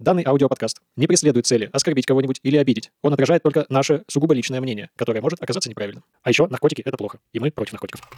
[0.00, 2.90] Данный аудиоподкаст не преследует цели оскорбить кого-нибудь или обидеть.
[3.02, 6.04] Он отражает только наше сугубо личное мнение, которое может оказаться неправильным.
[6.22, 8.08] А еще наркотики– это плохо, и мы против наркотиков.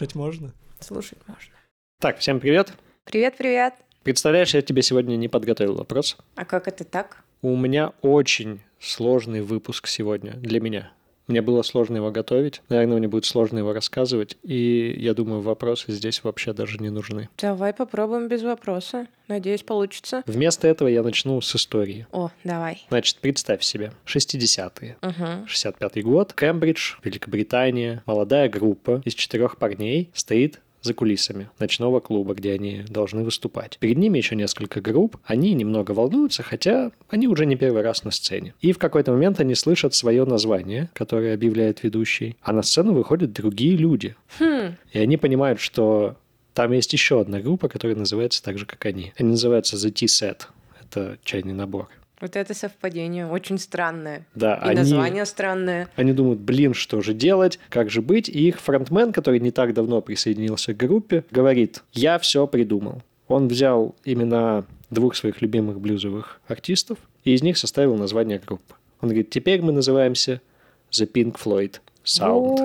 [0.00, 0.54] Слушать можно?
[0.78, 1.52] Слушать можно.
[2.00, 2.72] Так, всем привет.
[3.04, 3.74] Привет-привет.
[4.02, 6.16] Представляешь, я тебе сегодня не подготовил вопрос.
[6.36, 7.22] А как это так?
[7.42, 10.90] У меня очень сложный выпуск сегодня для меня.
[11.30, 15.92] Мне было сложно его готовить, наверное, мне будет сложно его рассказывать, и я думаю, вопросы
[15.92, 17.28] здесь вообще даже не нужны.
[17.38, 19.06] Давай попробуем без вопроса.
[19.28, 20.24] Надеюсь, получится.
[20.26, 22.08] Вместо этого я начну с истории.
[22.10, 22.84] О, давай.
[22.88, 24.96] Значит, представь себе, 60-е.
[25.00, 25.46] Угу.
[25.46, 28.02] 65 год, Кембридж, Великобритания.
[28.06, 33.78] Молодая группа из четырех парней стоит за кулисами ночного клуба, где они должны выступать.
[33.78, 35.16] Перед ними еще несколько групп.
[35.24, 38.54] Они немного волнуются, хотя они уже не первый раз на сцене.
[38.60, 43.32] И в какой-то момент они слышат свое название, которое объявляет ведущий, а на сцену выходят
[43.32, 44.16] другие люди.
[44.38, 44.76] Хм.
[44.92, 46.16] И они понимают, что
[46.54, 49.12] там есть еще одна группа, которая называется так же, как они.
[49.18, 50.42] Они называются The T-Set.
[50.80, 51.88] Это чайный набор.
[52.20, 54.26] Вот это совпадение очень странное.
[54.34, 55.88] Да, И они, название странное.
[55.96, 58.28] они думают, блин, что же делать, как же быть.
[58.28, 63.02] И их фронтмен, который не так давно присоединился к группе, говорит, я все придумал.
[63.28, 68.74] Он взял имена двух своих любимых блюзовых артистов и из них составил название группы.
[69.00, 70.42] Он говорит, теперь мы называемся
[70.90, 72.58] The Pink Floyd Sound.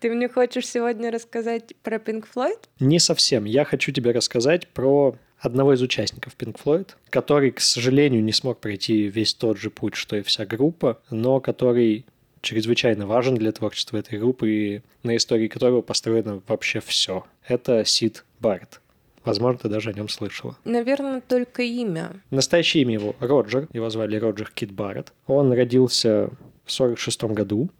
[0.00, 2.58] Ты мне хочешь сегодня рассказать про Pink Floyd?
[2.78, 3.44] Не совсем.
[3.44, 8.60] Я хочу тебе рассказать про одного из участников Pink Floyd, который, к сожалению, не смог
[8.60, 12.06] пройти весь тот же путь, что и вся группа, но который
[12.40, 17.24] чрезвычайно важен для творчества этой группы и на истории которого построено вообще все.
[17.46, 18.80] Это Сид Барретт.
[19.24, 20.56] Возможно, ты даже о нем слышала.
[20.64, 22.22] Наверное, только имя.
[22.30, 23.68] Настоящее имя его Роджер.
[23.72, 25.12] Его звали Роджер Кит Барретт.
[25.26, 26.30] Он родился
[26.64, 27.70] в 46 году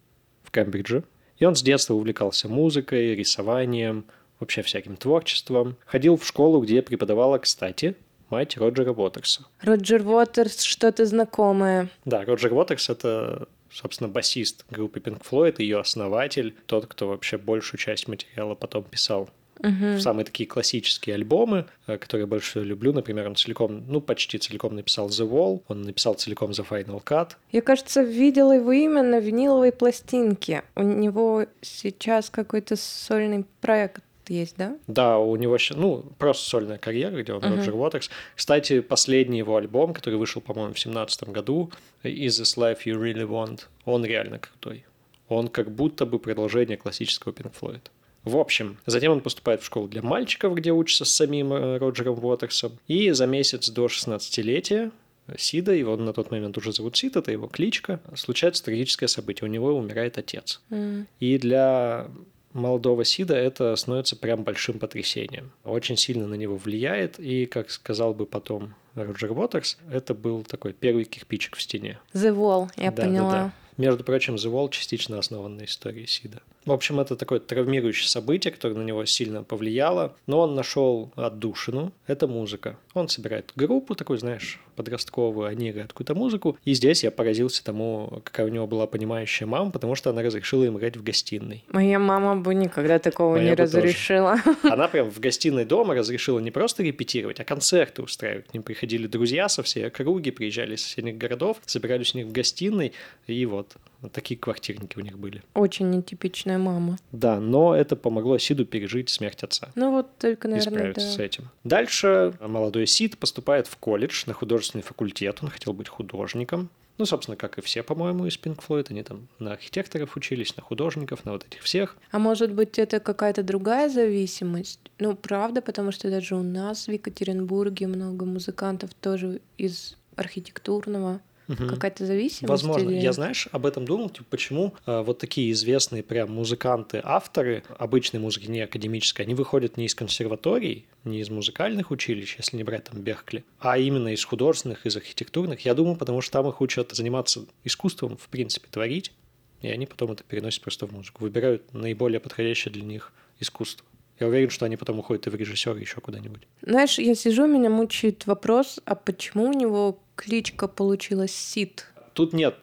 [0.42, 1.04] в Кембридже.
[1.38, 4.06] И он с детства увлекался музыкой, рисованием,
[4.40, 5.76] вообще всяким творчеством.
[5.86, 7.96] Ходил в школу, где преподавала, кстати,
[8.30, 9.44] мать Роджера Уотерса.
[9.60, 11.88] Роджер Уотерс, что-то знакомое.
[12.04, 17.78] Да, Роджер Уотерс— это, собственно, басист группы Pink Floyd, ее основатель, тот, кто вообще большую
[17.78, 19.30] часть материала потом писал
[19.60, 22.92] в самые такие классические альбомы, э, которые я больше всего люблю.
[22.92, 27.32] Например, он целиком, ну, почти целиком написал The Wall, он написал целиком The Final Cut.
[27.52, 30.64] Я, кажется, видела его имя на виниловой пластинке.
[30.74, 34.76] У него сейчас какой-то сольный проект есть, да?
[34.86, 37.56] Да, у него еще, ну, просто сольная карьера, где он Мгм.
[37.56, 38.10] Роджер Уотерс.
[38.36, 41.70] Кстати, последний его альбом, который вышел, по-моему, в семнадцатом году,
[42.02, 44.84] Is This Life You Really Want, он реально крутой.
[45.28, 47.82] Он как будто бы продолжение классического Pink Floyd.
[48.24, 52.24] В общем, затем он поступает в школу для мальчиков, где учится с самим э, Роджером
[52.24, 52.78] Уотерсом.
[52.88, 54.90] И за месяц до 16-летия
[55.36, 59.48] Сида, его на тот момент уже зовут Сид, это его кличка, случается трагическое событие.
[59.48, 60.60] У него умирает отец.
[60.70, 61.06] М.
[61.20, 62.08] И для
[62.54, 65.52] молодого Сида это становится прям большим потрясением.
[65.64, 70.72] Очень сильно на него влияет, и, как сказал бы потом Роджер Уотерс, это был такой
[70.72, 71.98] первый кирпичик в стене.
[72.14, 73.30] The Wall, я Да, да, поняла.
[73.32, 73.52] да.
[73.76, 76.40] Между прочим, The Wall частично основан на истории Сида.
[76.66, 81.92] В общем, это такое травмирующее событие, которое на него сильно повлияло, но он нашел отдушину.
[82.06, 82.78] Это музыка.
[82.94, 86.58] Он собирает группу такую, знаешь, подростковую, они играют какую-то музыку.
[86.64, 90.64] И здесь я поразился тому, какая у него была понимающая мама, потому что она разрешила
[90.64, 91.64] им играть в гостиной.
[91.68, 93.76] Моя мама бы никогда такого Моя не бы тоже.
[93.78, 94.36] разрешила.
[94.62, 98.48] Она прям в гостиной дома разрешила не просто репетировать, а концерты устраивать.
[98.48, 102.32] К ним приходили друзья со всей округи, приезжали из соседних городов, собирались у них в
[102.32, 102.92] гостиной,
[103.26, 105.42] и вот, вот такие квартирники у них были.
[105.54, 106.98] Очень нетипичная мама.
[107.10, 109.70] Да, но это помогло Сиду пережить смерть отца.
[109.74, 111.12] Ну вот только, и наверное, справиться да.
[111.12, 111.50] с этим.
[111.64, 115.38] Дальше молодой Сид поступает в колледж на художественный факультет.
[115.42, 116.68] Он хотел быть художником.
[116.98, 118.86] Ну, собственно, как и все, по-моему, из Pink Floyd.
[118.90, 121.96] Они там на архитекторов учились, на художников, на вот этих всех.
[122.10, 124.80] А может быть, это какая-то другая зависимость?
[124.98, 131.20] Ну, правда, потому что даже у нас в Екатеринбурге много музыкантов тоже из архитектурного.
[131.48, 131.68] Мгм.
[131.68, 132.48] Какая-то зависимость?
[132.48, 132.88] Возможно.
[132.90, 137.62] или- Я, знаешь, об этом думал, типа, почему э, вот такие известные прям музыканты, авторы
[137.78, 142.64] обычной музыки, не академической, они выходят не из консерваторий, не из музыкальных училищ, если не
[142.64, 145.60] брать там Беркли, а именно из художественных, из архитектурных.
[145.64, 149.12] Я думаю, потому что там их учат заниматься искусством, в принципе, творить,
[149.60, 153.86] и они потом это переносят просто в музыку, выбирают наиболее подходящее для них искусство.
[154.20, 156.42] Я уверен, что они потом уходят и в режиссеры еще куда-нибудь.
[156.62, 161.86] Знаешь, я сижу, меня мучает вопрос, а почему у него кличка получилась Сид?
[162.12, 162.56] Тут нет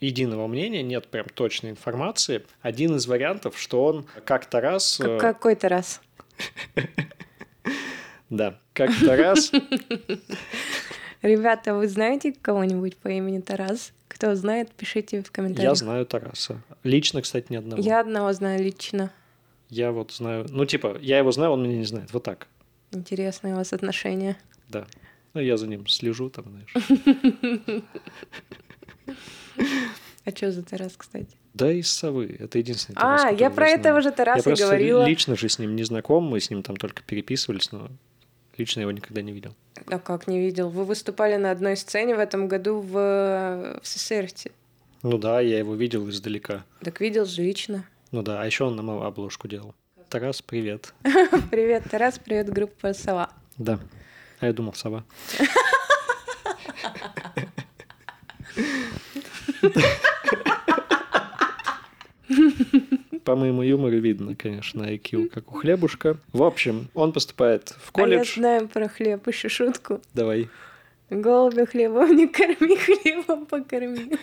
[0.00, 2.44] единого мнения, нет прям точной информации.
[2.62, 4.98] Один из вариантов, что он как-то раз...
[4.98, 6.00] Как- Какой-то раз.
[8.30, 9.52] Да, как-то раз...
[11.22, 13.92] Ребята, вы знаете кого-нибудь по имени Тарас?
[14.08, 15.70] Кто знает, пишите в комментариях.
[15.70, 16.60] Я знаю Тараса.
[16.82, 17.80] Лично, кстати, ни одного.
[17.80, 19.10] Я одного знаю лично.
[19.70, 20.46] Я вот знаю...
[20.50, 22.12] Ну, типа, я его знаю, он меня не знает.
[22.12, 22.48] Вот так.
[22.92, 24.36] Интересные у вас отношения.
[24.68, 24.86] Да.
[25.34, 26.74] Ну, я за ним слежу там, знаешь.
[30.24, 31.36] А что за Тарас, кстати?
[31.52, 32.34] Да, из совы.
[32.38, 33.80] Это единственный А, Тарас, я которого про знаю.
[33.80, 35.04] этого же Я Тараса и просто говорила.
[35.06, 37.90] лично же с ним не знаком, мы с ним там только переписывались, но
[38.56, 39.54] лично его никогда не видел.
[39.86, 40.70] А как не видел?
[40.70, 44.28] Вы выступали на одной сцене в этом году в, в СССР.
[45.02, 46.64] Ну да, я его видел издалека.
[46.80, 47.84] Так видел же лично.
[48.10, 49.74] Ну да, а еще он нам обложку делал.
[50.08, 50.94] Тарас, привет.
[51.50, 53.30] Привет, Тарас, привет, группа Сова.
[53.58, 53.80] Да.
[54.44, 55.04] А я думал, сова.
[63.24, 66.18] По моему юмору видно, конечно, IQ, как у хлебушка.
[66.32, 68.34] В общем, он поступает в А я колледж.
[68.34, 70.00] знаю про хлеб еще шутку.
[70.12, 70.48] Давай.
[71.08, 74.18] Голубя хлебом не корми, хлебом покорми.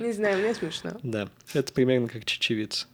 [0.00, 0.92] Не знаю, мне смешно.
[1.02, 2.86] Да, это примерно как чечевица.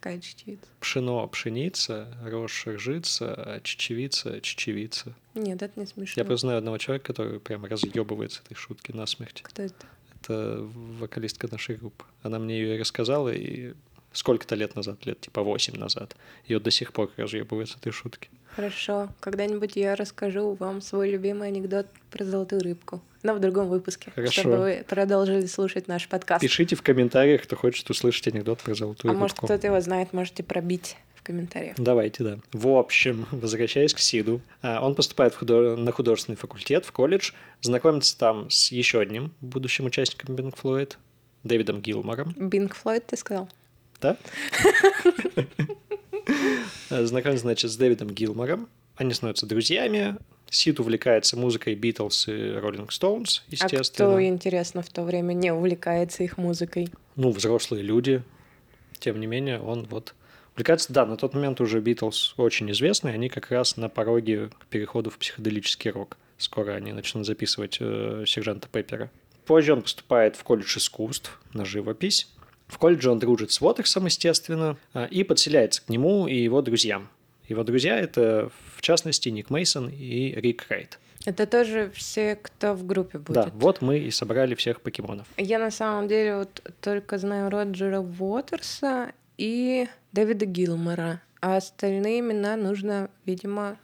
[0.00, 0.66] Какая чечевица?
[0.78, 5.14] Пшено, пшеница, рожь, ржица, а чечевица, чечевица.
[5.34, 6.20] Нет, это не смешно.
[6.20, 9.42] Я просто знаю одного человека, который прям разъебывается этой шутки насмерть.
[9.42, 9.86] Кто это?
[10.20, 10.58] Это
[11.00, 12.04] вокалистка нашей группы.
[12.22, 13.74] Она мне ее рассказала, и
[14.12, 16.16] сколько-то лет назад, лет типа 8 назад,
[16.46, 18.30] ее до сих пор разъебывает с этой шутки.
[18.54, 19.08] Хорошо.
[19.20, 23.02] Когда-нибудь я расскажу вам свой любимый анекдот про золотую рыбку.
[23.22, 24.12] Но в другом выпуске.
[24.14, 24.40] Хорошо.
[24.40, 26.40] Чтобы вы продолжили слушать наш подкаст.
[26.40, 29.46] Пишите в комментариях, кто хочет услышать анекдот про золотую а может, рыбку.
[29.46, 31.74] кто-то его знает, можете пробить в комментариях.
[31.78, 32.38] Давайте, да.
[32.52, 37.32] В общем, возвращаясь к Сиду, а, он поступает в худо- на художественный факультет, в колледж,
[37.60, 40.94] знакомится там с еще одним будущим участником Pink Floyd,
[41.42, 42.34] Дэвидом Гилмором.
[42.36, 43.48] Бинг Флойд, ты сказал?
[44.00, 44.16] Да?
[46.90, 48.68] Знакомится, значит, с Дэвидом Гилмором.
[48.96, 50.16] Они становятся друзьями.
[50.50, 54.26] Сид увлекается музыкой Битлз и Роллинг Стоунс, А кто, естественно.
[54.26, 56.88] интересно, в то время не увлекается их музыкой?
[57.16, 58.22] Ну, взрослые люди.
[58.98, 60.14] Тем не менее, он вот
[60.54, 60.92] увлекается.
[60.92, 63.10] Да, на тот момент уже Битлз очень известны.
[63.10, 66.16] Они как раз на пороге к переходу в психоделический рок.
[66.38, 69.10] Скоро они начнут записывать э, сержанта Пеппера.
[69.44, 72.28] Позже он поступает в колледж искусств на живопись.
[72.66, 77.08] В колледже он дружит с Уотерсом, естественно, а, и подселяется к нему и его друзьям.
[77.48, 80.98] Его друзья— это, в частности, Ник Мейсон и Рик Райт.
[81.24, 83.34] Это тоже все, кто в группе будет.
[83.34, 85.26] Да, вот мы и собрали всех покемонов.
[85.36, 92.56] Я на самом деле вот только знаю Роджера Уотерса и Дэвида Гилмора, а остальные имена
[92.56, 93.78] нужно, видимо,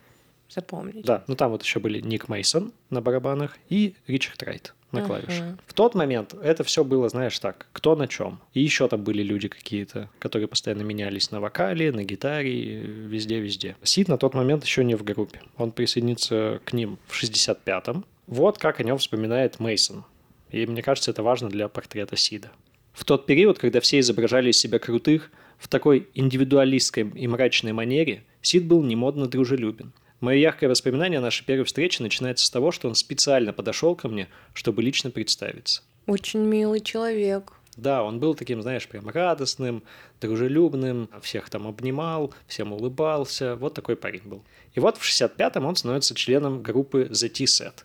[0.49, 1.05] запомнить.
[1.05, 5.59] Да, ну там вот еще были Ник Мейсон на барабанах и Ричард Райт на клавишах.
[5.67, 8.41] В тот момент это все было, знаешь, так, кто на чем.
[8.53, 13.77] И еще там были люди какие-то, которые постоянно менялись на вокале, на гитаре, везде-везде.
[13.83, 15.41] Сид на тот момент еще не в группе.
[15.57, 18.05] Он присоединится к ним в 65-м.
[18.27, 20.05] Вот как о нем вспоминает Мейсон.
[20.51, 22.51] И мне кажется, это важно для портрета Сида.
[22.93, 28.25] В тот период, когда все изображали из себя крутых, в такой индивидуалистской и мрачной манере,
[28.41, 29.93] Сид был немодно дружелюбен.
[30.21, 34.09] Мое яркое воспоминание о нашей первой встрече начинается с того, что он специально подошел ко
[34.09, 35.83] мне, чтобы лично представиться.
[36.07, 37.53] Очень милый человек.
[37.77, 39.83] Да, он был таким, знаешь, прям радостным,
[40.21, 43.57] дружелюбным, всех там обнимал, всем улыбался.
[43.57, 44.45] Вот такой парень был.
[44.75, 47.85] И вот в 65-м он становится членом группы The T-Set,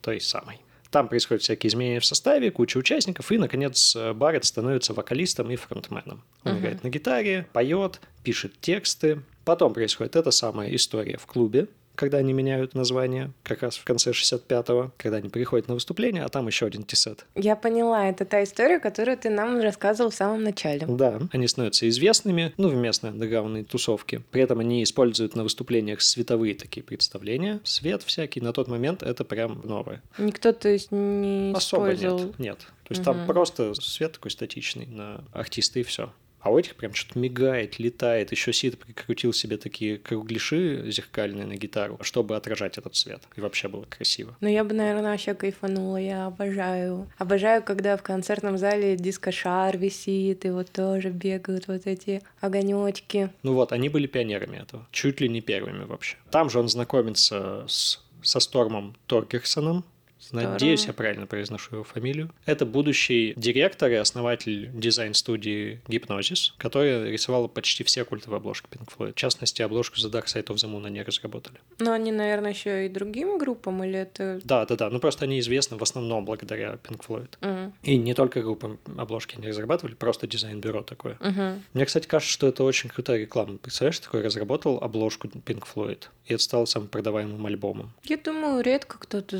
[0.00, 0.60] той самой.
[0.90, 6.22] Там происходят всякие изменения в составе, куча участников, и, наконец, Барретт становится вокалистом и фронтменом.
[6.44, 6.60] Он Мгм.
[6.60, 9.20] играет на гитаре, поет, пишет тексты.
[9.44, 14.10] Потом происходит эта самая история в клубе, когда они меняют название, как раз в конце
[14.10, 17.24] 65-го, когда они приходят на выступление, а там еще один тисет.
[17.36, 20.86] Я поняла, это та история, которую ты нам рассказывал в самом начале.
[20.88, 24.22] Да, они становятся известными, ну, в местной андеграундной тусовке.
[24.32, 28.40] При этом они используют на выступлениях световые такие представления, свет всякий.
[28.40, 30.02] На тот момент это прям новое.
[30.18, 32.18] Никто, то есть, не Особо использовал...
[32.24, 32.38] нет.
[32.38, 32.58] Нет.
[32.58, 33.26] То есть там Мгм.
[33.26, 36.12] просто свет такой статичный на артиста и все.
[36.44, 38.30] А у этих прям что-то мигает, летает.
[38.30, 43.22] Еще Сид прикрутил себе такие кругляши зеркальные на гитару, чтобы отражать этот свет.
[43.34, 44.36] И вообще было красиво.
[44.42, 45.96] Ну, я бы, наверное, вообще кайфанула.
[45.96, 47.10] Я обожаю.
[47.16, 53.30] Обожаю, когда в концертном зале диско-шар висит, и вот тоже бегают вот эти огонечки.
[53.42, 54.86] Ну вот, они были пионерами этого.
[54.92, 56.18] Чуть ли не первыми вообще.
[56.30, 59.82] Там же он знакомится с, со Стормом Торгерсоном,
[60.30, 60.52] Здорово.
[60.52, 62.30] Надеюсь, я правильно произношу его фамилию.
[62.46, 69.12] Это будущий директор и основатель дизайн-студии Hypnosis, которая рисовала почти все культовые обложки Pink Floyd.
[69.12, 71.56] В частности, обложку The Dark Side of the Moon они разработали.
[71.78, 74.40] Но они, наверное, еще и другим группам, или это...
[74.44, 74.90] Да, да, да.
[74.90, 77.28] Ну просто они известны в основном благодаря Pink Floyd.
[77.40, 81.16] М, И не только группам обложки они разрабатывали, просто дизайн-бюро такое.
[81.20, 81.62] мгм.
[81.74, 83.58] Мне, кстати, кажется, что это очень крутая реклама.
[83.58, 87.92] Представляешь, такой разработал обложку Pink Floyd, и это стало самым продаваемым альбомом.
[88.04, 89.38] Я думаю, редко кто-то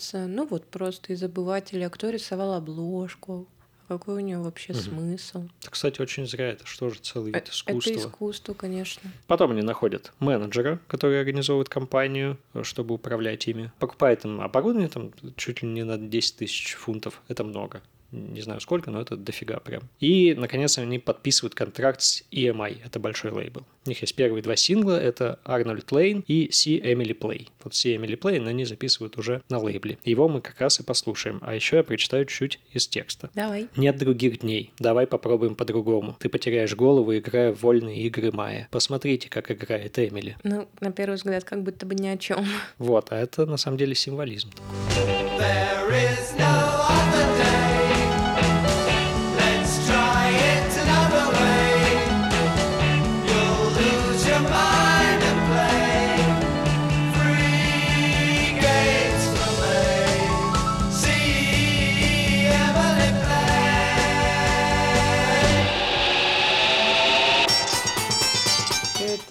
[0.00, 0.26] задумывается.
[0.26, 3.46] Ну вот просто из обывателей, а кто рисовал обложку?
[3.88, 4.80] А Какой у нее вообще Мгм.
[4.82, 5.48] смысл?
[5.68, 6.50] Кстати, очень зря.
[6.50, 7.90] Это что же целый Э, вид искусства.
[7.90, 9.02] Это искусство, конечно.
[9.26, 13.70] Потом они находят менеджера, который организовывает компанию, э, чтобы управлять ими.
[13.80, 17.20] Покупает им оборудование, там чуть ли не на 10 тысяч фунтов.
[17.28, 17.82] Это много.
[18.12, 19.82] Не знаю сколько, но это дофига прям.
[19.98, 22.78] И, наконец, они подписывают контракт с EMI.
[22.84, 23.64] Это большой лейбл.
[23.84, 25.00] У них есть первые два сингла.
[25.00, 27.48] Это Арнольд Лейн и Си Эмили Плей.
[27.64, 29.98] Вот Си Эмили Плей они записывают уже на лейбле.
[30.04, 31.38] Его мы как раз и послушаем.
[31.42, 33.30] А еще я прочитаю чуть из текста.
[33.34, 33.68] Давай.
[33.76, 34.72] Нет других дней.
[34.78, 36.16] Давай попробуем по-другому.
[36.20, 38.68] Ты потеряешь голову, играя в вольные игры Майя.
[38.70, 40.36] Посмотрите, как играет Эмили.
[40.44, 42.44] Ну, на первый взгляд, как будто бы ни о чем.
[42.78, 44.50] Вот, а это на самом деле символизм.
[45.38, 46.61] There is no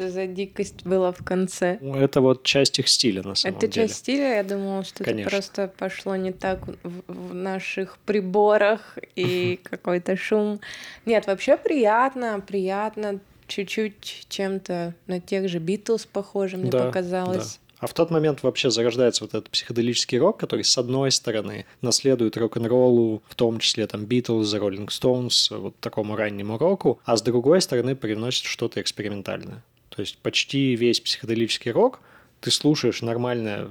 [0.02, 1.78] это за дикость была в конце?
[1.82, 3.88] Ну, Это вот часть их стиля на самом Это деле.
[3.88, 5.28] часть стиля, я думала, что Конечно.
[5.28, 10.60] это просто пошло не так в, в наших приборах и какой-то шум.
[11.06, 17.56] Нет, вообще приятно, приятно, чуть-чуть чем-то на тех же Битлз похоже, мне Да, показалось.
[17.56, 17.62] да.
[17.82, 22.38] А в тот момент вообще зарождается вот этот психоделический рок, который, с одной стороны, наследует
[22.38, 27.60] рок-н-роллу, в том числе там Beatles, Rolling Stones, вот такому раннему року, а с другой
[27.60, 29.64] стороны привносит что-то экспериментальное.
[30.02, 32.00] То есть почти весь психоделический рок
[32.40, 33.70] ты слушаешь нормальная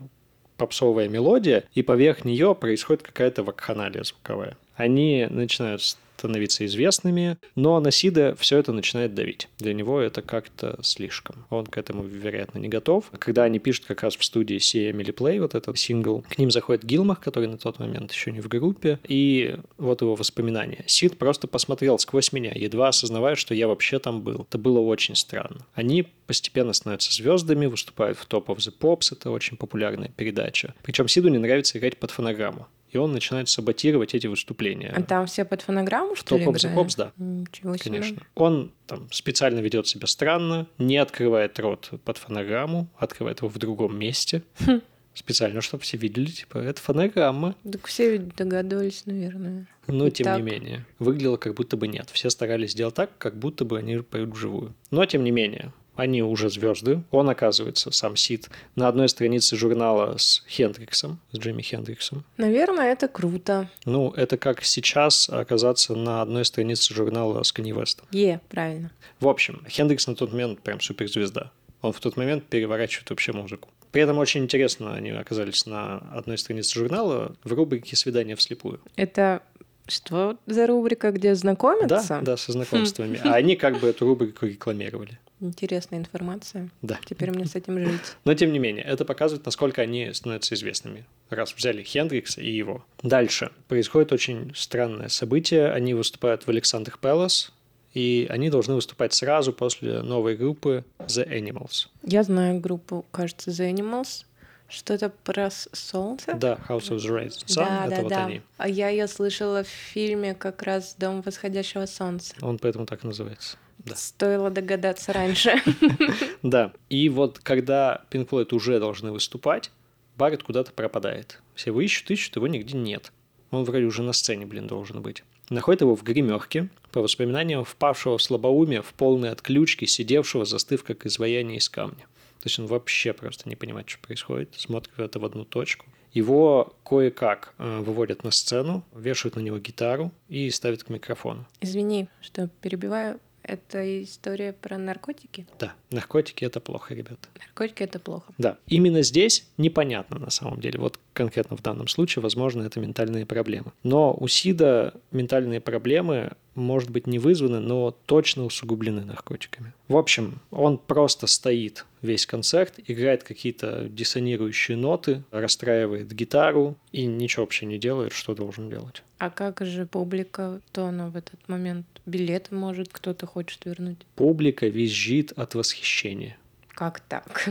[0.57, 4.57] попсовая мелодия, и поверх нее происходит какая-то вакханалия звуковая.
[4.77, 5.83] Они начинают
[6.21, 9.49] становиться известными, но на Сида все это начинает давить.
[9.59, 11.47] Для него это как-то слишком.
[11.49, 13.11] Он к этому, вероятно, не готов.
[13.19, 16.51] Когда они пишут как раз в студии See Emily Play, вот этот сингл, к ним
[16.51, 20.85] заходит Гилмах, который на тот момент еще не в группе, и вот его воспоминания.
[20.87, 24.47] Сид просто посмотрел сквозь меня, едва осознавая, что я вообще там был.
[24.49, 25.67] Это было очень странно.
[25.75, 30.75] Они постепенно становятся звездами, выступают в Top of the Pops, это очень популярная передача.
[30.83, 32.69] Причем Сиду не нравится играть под фонограмму.
[32.91, 34.93] И он начинает саботировать эти выступления.
[34.95, 36.77] А там все под фонограмму, что ли, играли?
[36.77, 37.13] Pops, да.
[37.17, 37.91] Ничего себе.
[38.01, 38.23] Конечно.
[38.35, 43.99] Он там специально ведет себя странно, не открывает рот под фонограмму, открывает его в другом
[43.99, 44.43] месте.
[44.61, 44.81] Хм.
[45.13, 47.57] Специально, чтобы все видели, типа, это фонограмма.
[47.71, 49.67] Так все ведь догадывались, наверное.
[49.89, 50.37] Но, И тем так.
[50.39, 52.09] не менее, выглядело как будто бы нет.
[52.13, 54.73] Все старались сделать так, как будто бы они поют вживую.
[54.93, 57.03] Но, тем не менее, они уже звезды.
[57.11, 62.25] Он, оказывается, сам Сид, на одной странице журнала с Хендриксом, с Джимми Хендриксом.
[62.37, 63.69] Наверное, это круто.
[63.85, 68.07] Ну, это как сейчас оказаться на одной странице журнала с Канни Вестом.
[68.13, 68.91] Е, правильно.
[69.21, 71.51] В общем, Хендрикс на тот момент прям суперзвезда.
[71.83, 73.69] Он в тот момент переворачивает вообще музыку.
[73.93, 78.81] При этом очень интересно, они оказались на одной странице журнала в рубрике «Свидание вслепую».
[78.97, 79.43] Это
[79.89, 82.21] что за рубрика, где Да, знакомятся?
[82.23, 83.21] да, со знакомствами.
[83.25, 85.19] А они как бы эту рубрику рекламировали.
[85.41, 86.71] Интересная информация.
[86.83, 86.99] Да.
[87.07, 88.01] Теперь мне с этим жить.
[88.25, 91.07] Но тем не менее, это показывает, насколько они становятся известными.
[91.31, 92.85] Раз взяли Хендрикса и его.
[93.03, 93.51] Дальше.
[93.69, 95.71] Происходит очень странное событие.
[95.71, 97.53] Они выступают в Александр Пэлас,
[97.95, 101.89] и они должны выступать сразу после новой группы The Animals.
[102.03, 104.25] Я знаю группу, кажется, The Animals.
[104.69, 106.35] Что-то про солнце?
[106.35, 108.27] Да, House of the Rising Sun, да, это да, вот да.
[108.27, 108.43] они.
[108.57, 112.37] А я ее слышала в фильме как раз «Дом восходящего солнца».
[112.41, 113.57] Он поэтому так называется.
[113.85, 113.97] Да.
[113.97, 115.61] Стоило догадаться раньше.
[116.43, 116.73] Да.
[116.89, 119.71] И вот когда Pink Floyd уже должны выступать,
[120.17, 121.41] Барретт куда-то пропадает.
[121.55, 123.13] Все его ищут, ищут, его нигде нет.
[123.51, 125.23] Он вроде уже на сцене, блин, должен быть.
[125.49, 131.07] Находит его в гримерке, по воспоминаниям впавшего в слабоумие, в полной отключке, сидевшего, застыв, как
[131.07, 132.07] изваяние из камня.
[132.41, 135.87] То есть он вообще просто не понимает, что происходит, смотрит это в одну точку.
[136.13, 141.47] Его кое-как э, выводят на сцену, вешают на него гитару и ставят к микрофону.
[141.61, 143.21] Извини, что перебиваю.
[143.51, 145.45] Это история про наркотики?
[145.59, 147.29] Да, наркотики– это плохо, ребята.
[147.37, 148.33] Наркотики— это плохо.
[148.39, 150.79] Да, именно здесь непонятно на самом деле.
[150.79, 153.73] Вот конкретно в данном случае, возможно, это ментальные проблемы.
[153.83, 159.73] Но у Сида ментальные проблемы, может быть, не вызваны, но точно усугублены наркотиками.
[159.89, 167.45] В общем, он просто стоит весь концерт, играет какие-то диссонирующие ноты, расстраивает гитару и ничего
[167.45, 169.03] вообще не делает, что должен делать.
[169.19, 173.99] А как же публика, то она в этот момент билеты может кто-то хочет вернуть?
[174.17, 176.37] Публика визжит от восхищения.
[176.69, 177.51] Как так?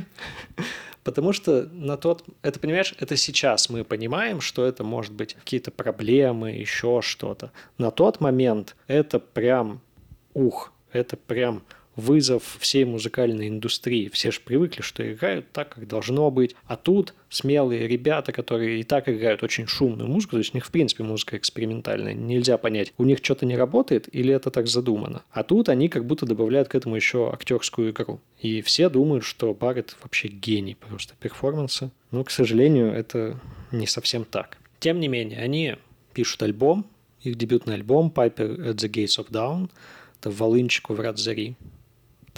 [1.10, 2.24] Потому что на тот...
[2.44, 7.52] Это, понимаешь, это сейчас мы понимаем, что это может быть какие-то проблемы, еще что-то.
[7.80, 9.82] На тот момент это прям
[10.36, 11.64] ух, это прям
[12.00, 14.10] вызов всей музыкальной индустрии.
[14.10, 16.56] Все же привыкли, что играют так, как должно быть.
[16.66, 20.66] А тут смелые ребята, которые и так играют очень шумную музыку, то есть у них,
[20.66, 22.14] в принципе, музыка экспериментальная.
[22.14, 25.24] Нельзя понять, у них что-то не работает или это так задумано.
[25.32, 28.20] А тут они как будто добавляют к этому еще актерскую игру.
[28.40, 31.92] И все думают, что Барретт вообще гений просто перформанса.
[32.12, 33.40] Но, к сожалению, это
[33.72, 34.58] не совсем так.
[34.80, 35.76] Тем не менее, они
[36.14, 36.86] пишут альбом,
[37.22, 39.70] их дебютный альбом Piper at the Gates of Dawn,
[40.20, 41.56] это «Волынчику врат зари»,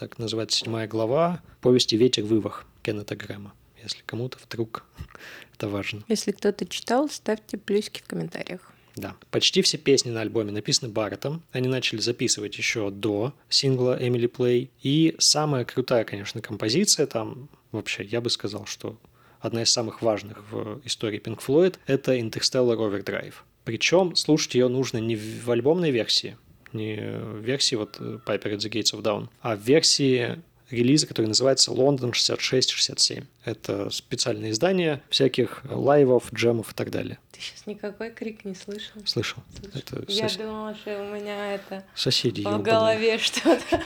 [0.01, 3.53] так называется седьмая глава повести «Ветер вывах» Кеннета Грэма,
[3.84, 4.84] если кому-то вдруг
[5.53, 6.01] это важно.
[6.08, 8.72] Если кто-то читал, ставьте плюсики в комментариях.
[8.96, 9.15] Да.
[9.29, 11.43] Почти все песни на альбоме написаны Барреттом.
[11.51, 14.72] Они начали записывать еще до сингла Эмили Плей.
[14.81, 18.98] И самая крутая, конечно, композиция там, вообще, я бы сказал, что
[19.39, 23.36] одна из самых важных в истории Pink Floyd– это Interstellar Overdrive.
[23.65, 26.38] Причем слушать ее нужно не в альбомной версии,
[26.74, 31.25] не в версии вот Piper at the Gates of Dawn, а в версии релиза, который
[31.28, 33.25] называется Лондон 66-67.
[33.44, 37.20] Это специальное издание всяких лайвов, джемов и так далее.
[37.34, 39.01] Ты сейчас никакой крик не слышал?
[39.06, 39.44] Слышал?
[39.60, 39.80] Слышал.
[39.80, 43.84] Это Я сос- думала, что у меня это соседи в голове что-то.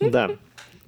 [0.00, 0.30] Да.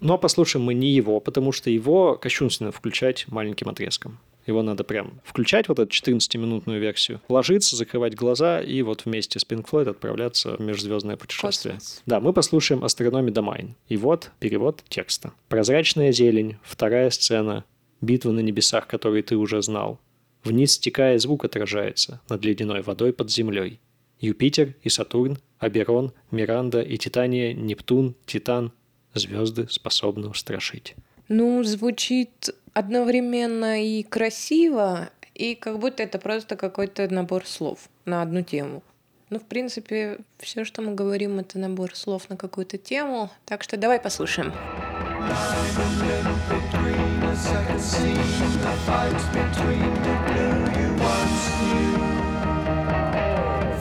[0.00, 4.18] Но послушаем мы не его, потому что его кощунственно включать маленьким отрезком.
[4.46, 9.46] Его надо прям включать, вот эту 14-минутную версию, ложиться, закрывать глаза и вот вместе с
[9.46, 11.74] Pink Floyd отправляться в межзвездное путешествие.
[11.74, 12.02] Космос.
[12.06, 13.76] Да, мы послушаем Astronomy Domine.
[13.88, 15.32] И вот перевод текста.
[15.48, 17.64] Прозрачная зелень, вторая сцена,
[18.00, 20.00] битва на небесах, которые ты уже знал.
[20.44, 23.78] Вниз стекая звук отражается над ледяной водой под землей.
[24.20, 28.72] Юпитер и Сатурн, Оберон, Миранда и Титания, Нептун, Титан.
[29.14, 30.94] Звезды способны устрашить.
[31.28, 38.42] Ну, звучит одновременно и красиво, и как будто это просто какой-то набор слов на одну
[38.42, 38.82] тему.
[39.30, 43.30] Ну, в принципе, все, что мы говорим, это набор слов на какую-то тему.
[43.46, 44.52] Так что давай послушаем.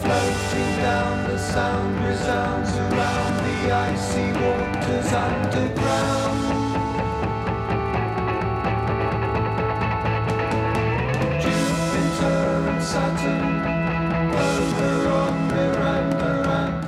[0.01, 6.50] Floating down, the sound resounds around the icy waters underground.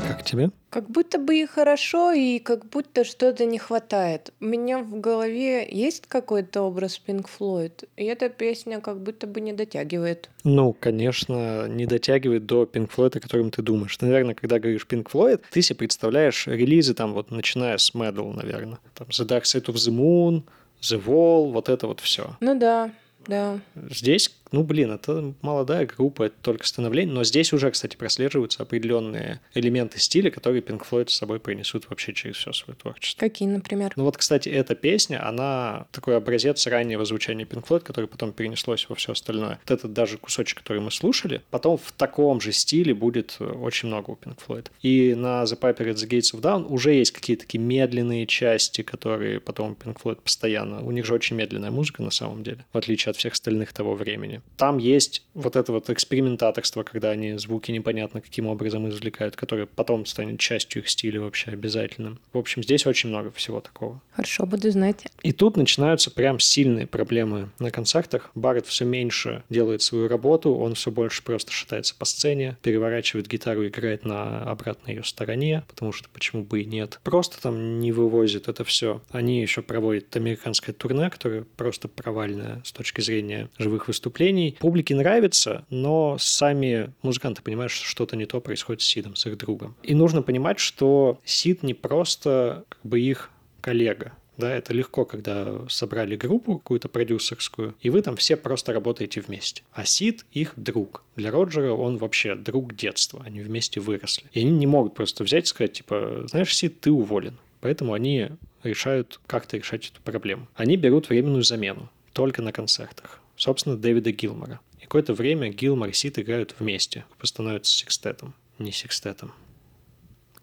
[0.07, 0.51] Как тебе?
[0.69, 4.33] Как будто бы и хорошо, и как будто что-то не хватает.
[4.41, 9.39] У меня в голове есть какой-то образ Pink Floyd, и эта песня как будто бы
[9.39, 10.29] не дотягивает.
[10.43, 13.95] Ну, конечно, не дотягивает до Pink Floyd, о котором ты думаешь.
[13.95, 18.33] Ты, наверное, когда говоришь Pink Floyd, ты себе представляешь релизы там вот начиная с Metal,
[18.33, 18.79] наверное.
[18.93, 20.43] Там The Dark Side of the Moon,
[20.81, 22.35] The Wall, вот это вот все.
[22.41, 22.91] Ну да,
[23.27, 23.59] да.
[23.89, 29.41] Здесь, ну, блин, это молодая группа, это только становление, но здесь уже, кстати, прослеживаются определенные
[29.55, 33.19] элементы стиля, которые Pink Floyd с собой принесут вообще через все свое творчество.
[33.19, 33.93] Какие, например?
[33.95, 38.87] Ну вот, кстати, эта песня, она такой образец раннего звучания Pink Floyd, который потом перенеслось
[38.87, 39.59] во все остальное.
[39.63, 44.11] Вот этот даже кусочек, который мы слушали, потом в таком же стиле будет очень много
[44.11, 44.67] у Pink Floyd.
[44.83, 48.83] И на The Piper at the Gates of Dawn уже есть какие-то такие медленные части,
[48.83, 50.83] которые потом Pink Floyd постоянно...
[50.83, 53.95] У них же очень медленная музыка на самом деле, в отличие от всех остальных того
[53.95, 54.42] времени.
[54.57, 60.05] Там есть вот это вот экспериментаторство, когда они звуки непонятно каким образом извлекают, которое потом
[60.05, 62.19] станет частью их стиля вообще обязательным.
[62.31, 64.01] В общем, здесь очень много всего такого.
[64.11, 65.07] Хорошо, буду знать.
[65.23, 68.29] И тут начинаются прям сильные проблемы на концертах.
[68.35, 73.67] Барретт все меньше делает свою работу, он все больше просто шатается по сцене, переворачивает гитару,
[73.67, 76.99] играет на обратной ее стороне, потому что почему бы и нет.
[77.03, 79.01] Просто там не вывозит это все.
[79.09, 84.32] Они еще проводят американское турне, которое просто провальное с точки зрения живых выступлений.
[84.59, 89.37] Публике нравится, но сами музыканты понимают, что что-то не то происходит с Сидом, с их
[89.37, 89.75] другом.
[89.83, 93.29] И нужно понимать, что Сид не просто как бы их
[93.61, 99.21] коллега, да, это легко, когда собрали группу какую-то продюсерскую, и вы там все просто работаете
[99.21, 99.63] вместе.
[99.73, 101.03] А Сид их друг.
[101.15, 104.25] Для Роджера он вообще друг детства, они вместе выросли.
[104.33, 107.37] И они не могут просто взять и сказать, типа, знаешь, Сид, ты уволен.
[107.61, 108.31] Поэтому они
[108.63, 110.47] решают как-то решать эту проблему.
[110.55, 113.19] Они берут временную замену только на концертах.
[113.35, 114.59] Собственно, Дэвида Гилмора.
[114.79, 118.33] И какое-то время Гилмор и Сид играют вместе, становятся секстетом.
[118.59, 119.33] Не секстетом,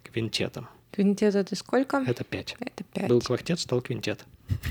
[0.03, 0.69] квинтетом.
[0.93, 1.99] Квинтет это сколько?
[1.99, 2.57] Это пять.
[2.59, 3.09] Это пять.
[3.09, 4.25] Был квартет, стал квинтет.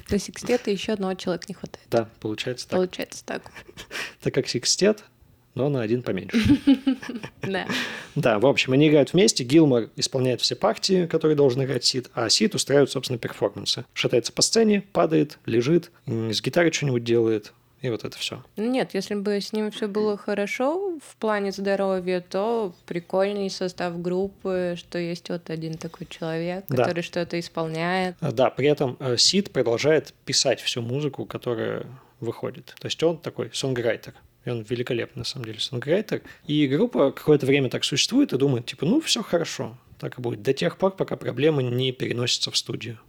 [0.10, 1.88] До секстета еще одного человека не хватает.
[1.90, 2.78] Да, получается так.
[2.78, 3.44] Получается так.
[4.22, 5.06] Так как секстет,
[5.56, 6.38] но на один поменьше.
[7.42, 7.68] Да.
[8.16, 12.30] Да, в общем, они играют вместе, Гилмор исполняет все партии, которые должен играть Сид, а
[12.30, 13.86] Сид устраивает, собственно, перформансы.
[13.94, 18.44] Шатается по сцене, падает, лежит, с гитарой что-нибудь делает, и вот это все.
[18.58, 24.02] Ну Нет, если бы с ним все было хорошо в плане здоровья, то прикольный состав
[24.02, 26.84] группы, что есть вот один такой человек, Да.
[26.84, 28.16] который что-то исполняет.
[28.20, 31.86] А, Да, при этом э, Сид продолжает писать всю музыку, которая
[32.20, 32.76] выходит.
[32.80, 34.14] То есть он такой сонграйтер.
[34.46, 36.22] И он великолепный, на самом деле, сонграйтер.
[36.48, 40.42] И группа какое-то время так существует и думает, типа, ну, все хорошо, так и будет.
[40.42, 43.00] До тех пор, пока проблемы не переносятся в студию.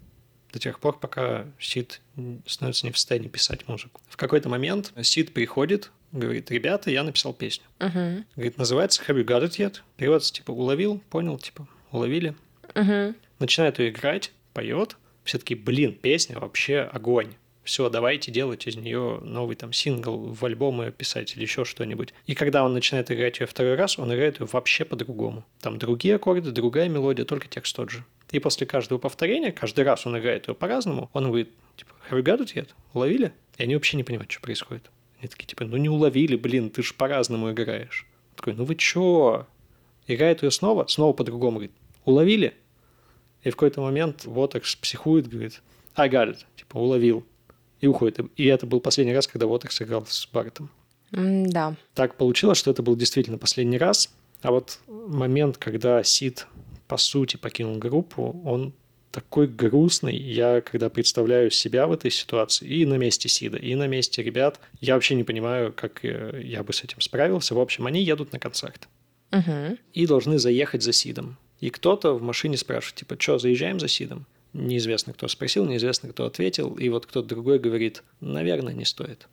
[0.53, 2.01] До тех пор, пока Сид
[2.47, 4.01] становится не в состоянии писать музыку.
[4.09, 7.65] В какой-то момент Сид приходит, говорит, ребята, я написал песню.
[7.79, 8.25] Мгм.
[8.35, 9.81] Говорит, называется Have you got it yet?
[9.97, 12.35] Переводится, типа, уловил, понял, типа, уловили.
[12.75, 13.17] Мгм.
[13.41, 17.35] начинает ее играть, поет, все таки блин, песня вообще огонь.
[17.63, 22.15] Все, давайте делать из нее новый там сингл, в альбомы писать или еще что-нибудь.
[22.27, 25.45] И когда он начинает играть ее второй раз, он играет ее вообще по-другому.
[25.61, 28.05] Там другие аккорды, другая мелодия, только текст тот же.
[28.33, 32.23] И после каждого повторения, каждый раз он играет ее по-разному, он говорит, типа, have you
[32.23, 32.69] got it yet?
[32.95, 33.33] Уловили?
[33.59, 34.91] И они вообще не понимают, что происходит.
[35.19, 38.07] Они такие, типа, ну не уловили, блин, ты же по-разному играешь.
[38.31, 39.47] Он такой, ну вы чё?
[40.07, 41.73] Играет ее снова, снова по-другому, говорит,
[42.05, 42.55] уловили?
[43.43, 45.61] И в какой-то момент Вотекс психует, говорит,
[45.97, 47.25] I got it, типа, уловил.
[47.81, 48.21] И уходит.
[48.37, 50.71] И это был последний раз, когда Вотекс играл с Бартом.
[51.13, 51.75] М, Да.
[51.95, 54.15] Так получилось, что это был действительно последний раз.
[54.43, 56.47] А вот момент, когда Сид,
[56.91, 58.73] по сути, покинул группу, он
[59.13, 60.17] такой грустный.
[60.17, 64.59] Я, когда представляю себя в этой ситуации, и на месте Сида, и на месте ребят,
[64.81, 67.55] я вообще не понимаю, как э, я бы с этим справился.
[67.55, 68.89] В общем, они едут на концерт
[69.31, 69.79] Мгм.
[69.93, 71.37] и должны заехать за Сидом.
[71.61, 74.27] И кто-то в машине спрашивает, типа, что, заезжаем за Сидом?
[74.53, 76.75] Неизвестно, кто спросил, неизвестно, кто ответил.
[76.75, 79.29] И вот кто-то другой говорит, наверное, не стоит.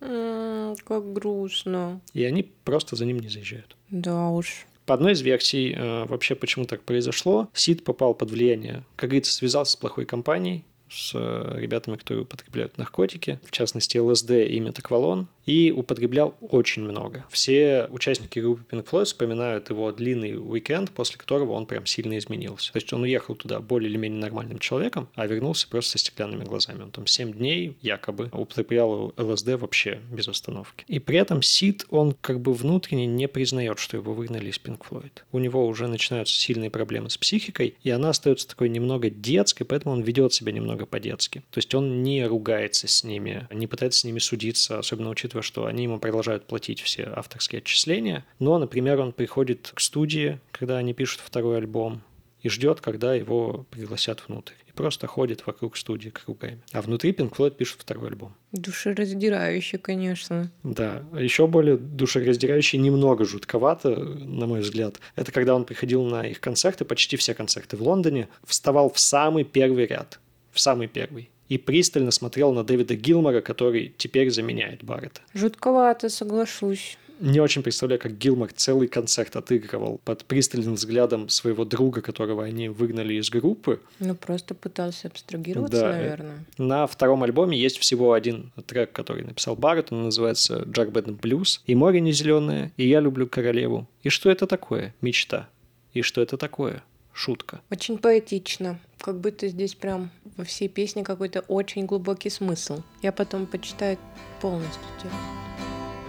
[0.00, 2.00] М, Как грустно.
[2.14, 3.76] И они просто за ним не заезжают.
[3.90, 4.66] Да уж.
[4.86, 9.32] По одной из версий, э, вообще почему так произошло, Сид попал под влияние, как говорится,
[9.32, 15.28] связался с плохой компанией, с э, ребятами, которые употребляют наркотики, в частности ЛСД и метаквалон,
[15.46, 17.24] и употреблял очень много.
[17.30, 22.72] Все участники группы Pink Floyd вспоминают его длинный уикенд, после которого он прям сильно изменился.
[22.72, 26.44] То есть он уехал туда более или менее нормальным человеком, а вернулся просто со стеклянными
[26.44, 26.82] глазами.
[26.82, 30.84] Он там 7 дней якобы употреблял ЛСД вообще без остановки.
[30.88, 34.80] И при этом Сид, он как бы внутренне не признает, что его выгнали из Pink
[34.88, 35.22] Floyd.
[35.32, 39.94] У него уже начинаются сильные проблемы с психикой, и она остается такой немного детской, поэтому
[39.94, 41.42] он ведет себя немного по-детски.
[41.50, 45.64] То есть он не ругается с ними, не пытается с ними судиться, особенно учитывая, что
[45.64, 48.26] они ему продолжают платить все авторские отчисления.
[48.38, 52.02] Но, например, он приходит к студии, когда они пишут второй альбом,
[52.42, 54.54] и ждет, когда его пригласят внутрь.
[54.66, 56.60] И просто ходит вокруг студии кругами.
[56.72, 58.34] А внутри Pink Floyd пишет второй альбом.
[58.52, 60.50] Душераздирающе, конечно.
[60.62, 64.98] Да, еще более душераздирающе, немного жутковато, на мой взгляд.
[65.14, 69.44] Это когда он приходил на их концерты, почти все концерты в Лондоне, вставал в самый
[69.44, 70.18] первый ряд,
[70.50, 75.20] в самый первый, и пристально смотрел на Дэвида Гилмора, который теперь заменяет Баррета.
[75.34, 76.96] Жутковато, соглашусь.
[77.20, 82.70] Не очень представляю, как Гилмор целый концерт отыгрывал под пристальным взглядом своего друга, которого они
[82.70, 83.82] выгнали из группы.
[83.98, 86.44] Ну, просто пытался абстрагироваться, Да, э, наверное.
[86.56, 91.62] На втором альбоме есть всего один трек, который написал Барретт, он называется «Джак Бэдн Блюз».
[91.66, 93.86] И море не зеленое, и я люблю королеву.
[94.02, 94.94] И что это такое?
[95.02, 95.50] Мечта.
[95.92, 96.82] И что это такое?
[97.12, 97.60] Шутка.
[97.70, 98.78] Очень поэтично.
[98.98, 102.82] Как будто здесь прям во всей песне какой-то очень глубокий смысл.
[103.02, 103.98] Я потом почитаю
[104.40, 104.80] полностью.
[105.02, 105.16] текст.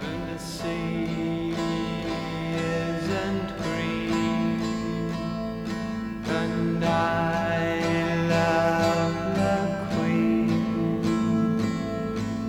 [0.02, 1.54] And the sea
[2.56, 4.60] isn't green,
[6.28, 7.74] and I
[8.28, 9.56] love the
[9.94, 10.48] Queen.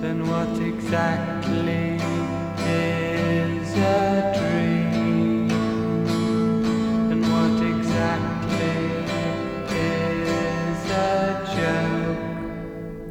[0.01, 1.34] Then what exactly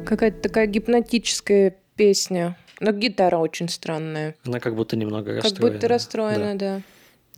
[0.05, 2.57] Какая-то такая гипнотическая песня.
[2.79, 4.35] Но гитара очень странная.
[4.45, 5.73] Она как будто немного Как расстроена.
[5.73, 6.81] будто расстроена, да.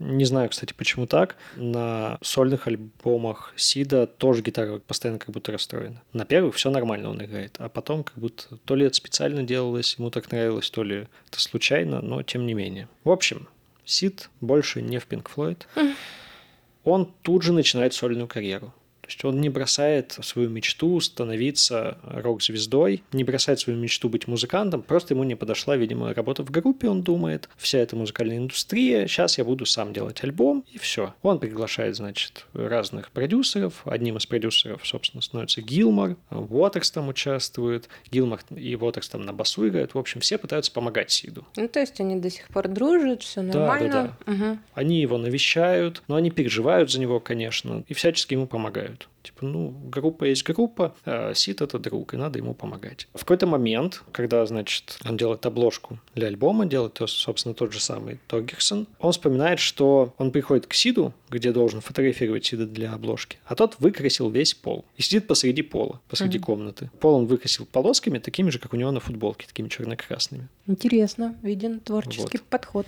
[0.00, 1.36] Не знаю, кстати, почему так.
[1.56, 6.02] На сольных альбомах Сида тоже гитара постоянно как будто расстроена.
[6.12, 9.96] На первых все нормально он играет, а потом как будто то ли это специально делалось,
[9.98, 12.88] ему так нравилось, то ли это случайно, но тем не менее.
[13.02, 13.48] В общем,
[13.84, 15.66] Сид больше не в Pink Floyd.
[16.84, 18.72] Он тут же начинает сольную карьеру.
[19.08, 24.28] То То есть он не бросает свою мечту становиться рок-звездой, не бросает свою мечту быть
[24.28, 29.06] музыкантом, просто ему не подошла, видимо, работа в группе, он думает, вся эта музыкальная индустрия,
[29.06, 31.14] сейчас я буду сам делать альбом, и все.
[31.22, 33.80] Он приглашает, значит, разных продюсеров.
[33.86, 39.66] Одним из продюсеров, собственно, становится Гилмор, Уотерс там участвует, Гилмор и Уотерс там на басу
[39.68, 39.94] играют.
[39.94, 41.46] В общем, все пытаются помогать Сиду.
[41.56, 44.16] Ну, то есть они до сих пор дружат, все Да, нормально.
[44.26, 44.60] да, Мгм.
[44.74, 48.97] Они его навещают, но они переживают за него, конечно, и всячески ему помогают.
[49.22, 53.08] Типа, ну, группа есть группа, а Сид— это друг, и надо ему помогать.
[53.14, 57.80] В какой-то момент, когда, значит, он делает обложку для альбома, делает, то, собственно, тот же
[57.80, 63.38] самый Торгерсон, он вспоминает, что он приходит к Сиду, где должен фотографировать Сида для обложки,
[63.44, 64.86] а тот выкрасил весь пол.
[64.96, 66.90] И сидит посреди пола, посреди комнаты.
[67.00, 70.48] Пол он выкрасил полосками, такими же, как у него на футболке, такими черно-красными.
[70.66, 72.86] Интересно, виден творческий подход.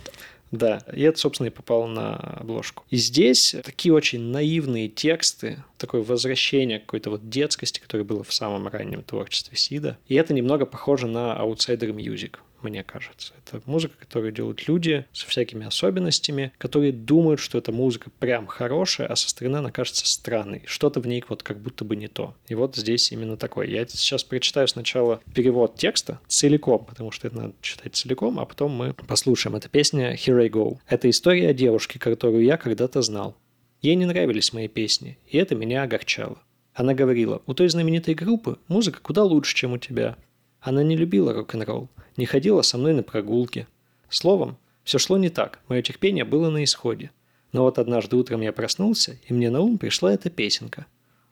[0.51, 2.83] Да, и это, собственно, и попало на обложку.
[2.89, 8.67] И здесь такие очень наивные тексты, такое возвращение какой-то вот детскости, которое было в самом
[8.67, 9.97] раннем творчестве Сида.
[10.07, 13.33] И это немного похоже на Outsider Music, мне кажется.
[13.45, 19.07] Это музыка, которую делают люди со всякими особенностями, которые думают, что эта музыка прям хорошая,
[19.07, 20.63] а со стороны она кажется странной.
[20.65, 22.35] Что-то в ней вот как будто бы не то.
[22.47, 23.67] И вот здесь именно такое.
[23.67, 28.71] Я сейчас прочитаю сначала перевод текста целиком, потому что это надо читать целиком, а потом
[28.71, 29.55] мы послушаем.
[29.55, 30.77] Это песня Here I Go.
[30.87, 33.35] Это история о девушке, которую я когда-то знал.
[33.81, 36.37] Ей не нравились мои песни, и это меня огорчало.
[36.73, 40.17] Она говорила, у той знаменитой группы музыка куда лучше, чем у тебя.
[40.61, 43.67] Она не любила рок-н-ролл, не ходила со мной на прогулки.
[44.09, 47.11] Словом, все шло не так, мое терпение было на исходе.
[47.51, 50.85] Но вот однажды утром я проснулся, и мне на ум пришла эта песенка.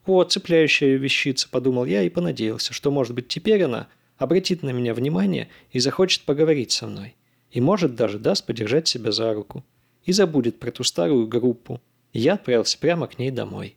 [0.04, 3.88] «О, цепляющая вещица»,— подумал я и понадеялся, что, может быть, теперь она
[4.18, 7.14] обратит на меня внимание и захочет поговорить со мной.
[7.52, 9.64] И, может, даже даст подержать себя за руку.
[10.04, 11.80] И забудет про ту старую группу.
[12.12, 13.76] И я отправился прямо к ней домой.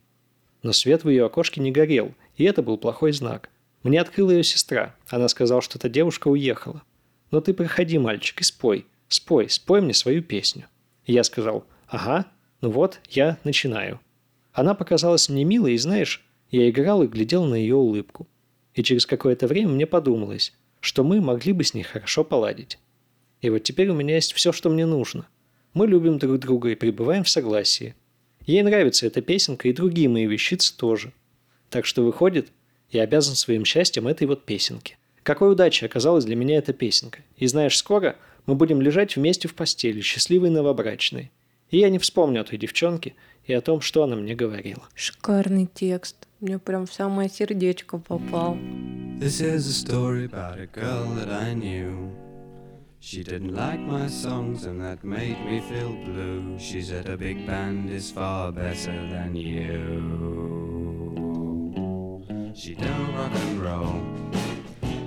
[0.63, 3.49] Но свет в ее окошке не горел, и это был плохой знак.
[3.83, 4.95] Мне открыла ее сестра.
[5.09, 6.81] Она сказала, что эта девушка уехала.
[7.31, 8.85] «Но ты проходи, мальчик, и спой.
[9.09, 10.65] Спой, спой мне свою песню».
[11.05, 12.25] И я сказал, «Ага,
[12.61, 13.99] ну вот, я начинаю».
[14.53, 18.27] Она показалась мне милой, и знаешь, я играл и глядел на ее улыбку.
[18.73, 22.79] И через какое-то время мне подумалось, что мы могли бы с ней хорошо поладить.
[23.41, 25.27] И вот теперь у меня есть все, что мне нужно.
[25.73, 27.95] Мы любим друг друга и пребываем в согласии.
[28.45, 31.13] Ей нравится эта песенка и другие мои вещицы тоже.
[31.69, 32.51] Так что выходит,
[32.93, 34.97] я обязан своим счастьем этой вот песенке.
[35.23, 37.19] Какой удачей оказалась для меня эта песенка.
[37.37, 41.31] И знаешь, скоро мы будем лежать вместе в постели, счастливые новобрачные.
[41.69, 44.83] И я не вспомню о той девчонке и о том, что она мне говорила.
[44.95, 46.27] Шикарный текст.
[46.39, 48.57] Мне прям в самое сердечко попал.
[49.19, 52.11] This is a story about a girl that I knew.
[52.99, 56.57] She didn't like my songs and that made me feel blue.
[56.59, 60.72] She said a big band is far better than you.
[62.62, 64.00] She don't rock and roll.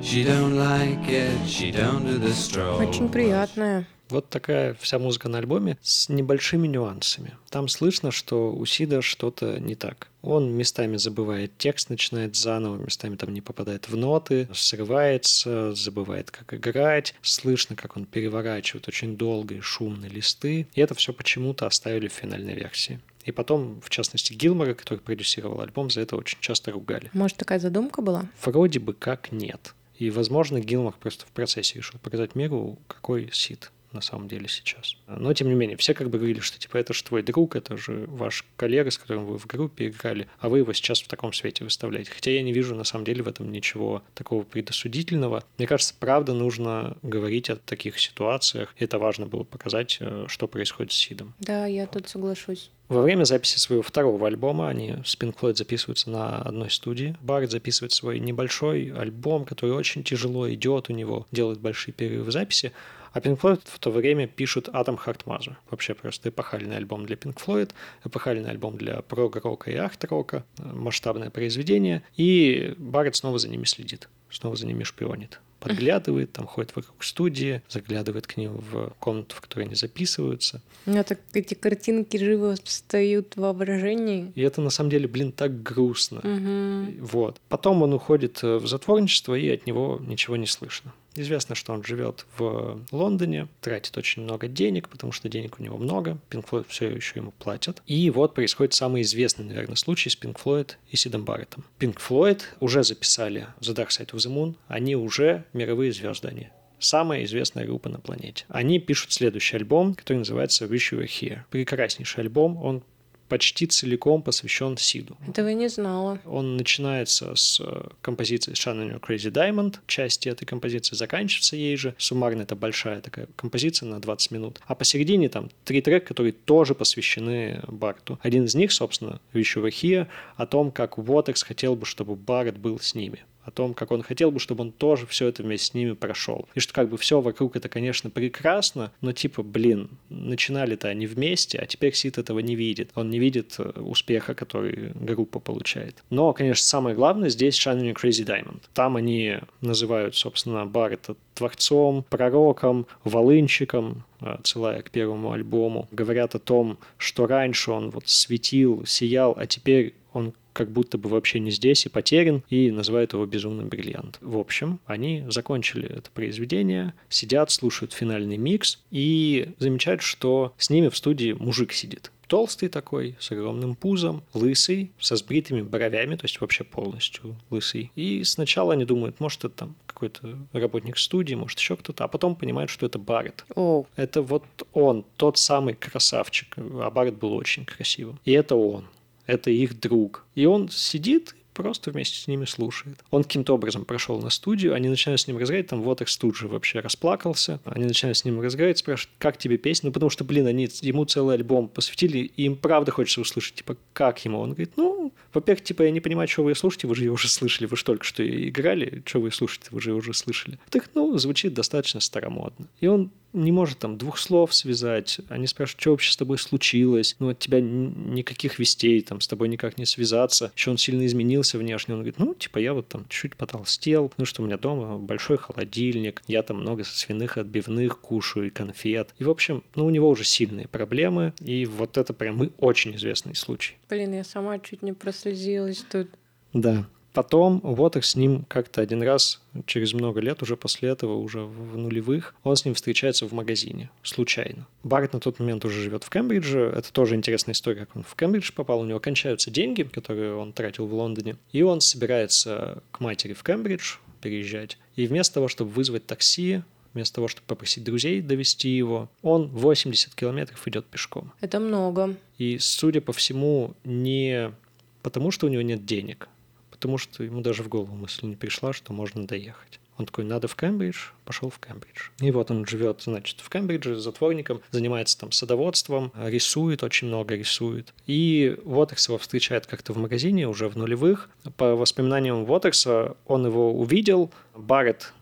[0.01, 1.37] She don't like it.
[1.47, 2.81] She don't do the stroll.
[2.81, 3.85] Очень приятная.
[4.08, 7.36] Вот такая вся музыка на альбоме с небольшими нюансами.
[7.50, 10.08] Там слышно, что у Сида что-то не так.
[10.22, 16.54] Он местами забывает текст, начинает заново, местами там не попадает в ноты, срывается, забывает, как
[16.54, 17.14] играть.
[17.22, 20.66] Слышно, как он переворачивает очень долго и шумно листы.
[20.74, 23.00] И это все почему-то оставили в финальной версии.
[23.24, 27.10] И потом, в частности, Гилмора, который продюсировал альбом, за это очень часто ругали.
[27.12, 28.26] Может, такая задумка была?
[28.44, 29.74] Вроде бы как нет.
[29.98, 34.96] И, возможно, Гилмор просто в процессе решил показать миру, какой Сид на самом деле сейчас.
[35.08, 37.76] Но, тем не менее, все как бы говорили, что типа это же твой друг, это
[37.76, 41.32] же ваш коллега, с которым вы в группе играли, а вы его сейчас в таком
[41.32, 42.12] свете выставляете.
[42.12, 45.42] Хотя я не вижу на самом деле в этом ничего такого предосудительного.
[45.58, 48.74] Мне кажется, правда нужно говорить о таких ситуациях.
[48.78, 51.34] Это важно было показать, э, что происходит с Сидом.
[51.40, 52.70] Да, я тут соглашусь.
[52.88, 57.16] Во время записи своего второго альбома они с Pink Floyd записываются на одной студии.
[57.20, 62.32] Барретт записывает свой небольшой альбом, который очень тяжело идет у него, делает большие перерывы в
[62.32, 62.72] записи.
[63.12, 65.56] А Pink Floyd в то время пишут Heart Mother.
[65.70, 67.70] Вообще просто эпохальный альбом для Pink Floyd,
[68.04, 72.02] эпохальный альбом для прог-рока и арт-рока, масштабное произведение.
[72.16, 77.62] И Барретт снова за ними следит, снова за ними шпионит подглядывает, там ходит вокруг студии,
[77.68, 80.62] заглядывает к ним в комнату, в которой они записываются.
[80.86, 84.32] У меня так эти картинки живо встают в воображении.
[84.34, 86.20] И это на самом деле, блин, так грустно.
[86.22, 86.98] Мгм.
[87.00, 87.40] Вот.
[87.48, 90.92] Потом он уходит в затворничество, и от него ничего не слышно.
[91.16, 95.78] Известно, что он живет в Лондоне, тратит очень много денег, потому что денег у него
[95.78, 96.18] много.
[96.30, 97.82] Pink Floyd все еще ему платят.
[97.86, 101.64] И вот происходит самый известный, наверное, случай с Pink Floyd и Сидом Барреттом.
[101.78, 104.56] Pink Floyd уже записали The Dark Side of the Moon.
[104.68, 106.28] Они уже мировые звезды.
[106.28, 106.48] Они
[106.78, 108.44] самая известная группа на планете.
[108.48, 111.40] Они пишут следующий альбом, который называется Wish You Were Here.
[111.50, 112.62] Прекраснейший альбом.
[112.62, 112.82] Он
[113.28, 115.16] почти целиком посвящен Сиду.
[115.28, 116.18] Этого не знала.
[116.24, 121.94] Он начинается с э, композиции Shannon Crazy Diamond, части этой композиции заканчивается ей же.
[121.98, 124.60] Суммарно это большая такая композиция на 20 минут.
[124.66, 128.18] А посередине там три трека, которые тоже посвящены Барту.
[128.22, 132.16] Один из них, собственно, Wish You Were Here, о том, как Вотекс хотел бы, чтобы
[132.16, 135.42] Барретт был с ними о том, как он хотел бы, чтобы он тоже все это
[135.42, 136.48] вместе с ними прошел.
[136.54, 141.58] И что как бы все вокруг это, конечно, прекрасно, но типа, блин, начинали-то они вместе,
[141.58, 142.90] а теперь Сид этого не видит.
[142.96, 146.02] Он не видит э, успеха, который группа получает.
[146.10, 148.62] Но, конечно, самое главное здесь Shining Crazy Diamond.
[148.74, 155.86] Там они называют, собственно, Баррета творцом, пророком, волынщиком, отсылая к первому альбому.
[155.92, 161.10] Говорят о том, что раньше он вот светил, сиял, а теперь он как будто бы
[161.10, 164.16] вообще не здесь и потерян, и называют его безумным бриллиант.
[164.22, 170.88] В общем, они закончили это произведение, сидят, слушают финальный микс и замечают, что с ними
[170.88, 176.40] в студии мужик сидит толстый такой, с огромным пузом, лысый, со сбритыми бровями, то есть
[176.40, 177.92] вообще полностью лысый.
[177.94, 182.34] И сначала они думают, может, это там какой-то работник студии, может, еще кто-то, а потом
[182.34, 183.44] понимают, что это Барретт.
[183.54, 183.84] О.
[183.94, 188.18] Это вот он, тот самый красавчик, а Барретт был очень красивым.
[188.24, 188.86] И это он
[189.26, 190.24] это их друг.
[190.34, 192.98] И он сидит просто вместе с ними слушает.
[193.10, 196.48] Он каким-то образом прошел на студию, они начинают с ним разговаривать, там вот тут же
[196.48, 200.46] вообще расплакался, они начинают с ним разговаривать, спрашивают, как тебе песня, ну потому что, блин,
[200.46, 204.38] они ему целый альбом посвятили, и им правда хочется услышать, типа, как ему?
[204.38, 207.28] Он говорит, ну, во-первых, типа, я не понимаю, что вы слушаете, вы же ее уже
[207.28, 210.58] слышали, вы же только что играли, что вы слушаете, вы же ее уже слышали.
[210.68, 212.68] Так, ну, звучит достаточно старомодно.
[212.80, 215.20] И он не может там двух слов связать.
[215.28, 217.16] Они спрашивают, что вообще с тобой случилось.
[217.18, 220.52] Ну, от тебя никаких вестей, там, с тобой никак не связаться.
[220.56, 221.94] Еще он сильно изменился внешне.
[221.94, 224.12] Он говорит, ну, типа, я вот там чуть потолстел.
[224.16, 226.22] Ну, что у меня дома большой холодильник.
[226.26, 229.14] Я там много свиных отбивных кушаю и конфет.
[229.18, 231.34] И, в общем, ну, у него уже сильные проблемы.
[231.40, 233.74] И вот это прям очень известный случай.
[233.88, 236.08] Блин, я сама чуть не прослезилась тут.
[236.52, 236.86] Да.
[237.16, 241.40] Потом вот их с ним как-то один раз, через много лет, уже после этого, уже
[241.40, 244.66] в нулевых, он с ним встречается в магазине, случайно.
[244.82, 246.70] Барт на тот момент уже живет в Кембридже.
[246.76, 248.80] Это тоже интересная история, как он в Кембридж попал.
[248.80, 251.36] У него кончаются деньги, которые он тратил в Лондоне.
[251.52, 254.76] И он собирается к матери в Кембридж переезжать.
[254.94, 260.14] И вместо того, чтобы вызвать такси, вместо того, чтобы попросить друзей довести его, он 80
[260.14, 261.32] километров идет пешком.
[261.40, 262.14] Это много.
[262.36, 264.52] И, судя по всему, не
[265.00, 266.28] потому, что у него нет денег,
[266.76, 269.80] потому что ему даже в голову мысль не пришла, что можно доехать.
[269.98, 272.10] Он такой, надо в Кембридж, пошел в Кембридж.
[272.20, 277.94] И вот он живет, значит, в Кембридже затворником, занимается там садоводством, рисует, очень много рисует.
[278.06, 281.30] И Уотерс его встречает как-то в магазине уже в нулевых.
[281.56, 284.30] По воспоминаниям Уотерса, он его увидел.
[284.54, 285.14] Барретт,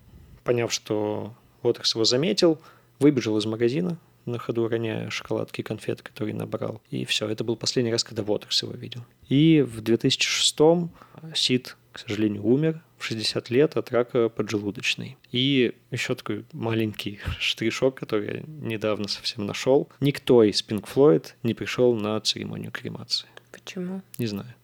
[0.42, 2.58] поняв, что Уотерс его заметил,
[2.98, 6.82] выбежал из магазина, на ходу роняя шоколадки и конфеты, которые набрал.
[6.90, 9.04] И все, это был последний раз, когда Уотерс его видел.
[9.28, 10.90] И в 2006-м
[11.34, 15.16] Сид, к сожалению, умер в 60 лет от рака поджелудочной.
[15.30, 19.88] И еще такой маленький штришок, который я недавно совсем нашел.
[20.00, 23.28] Никто из Pink Floyd не пришел на церемонию кремации.
[23.52, 24.02] Почему?
[24.18, 24.54] Не знаю.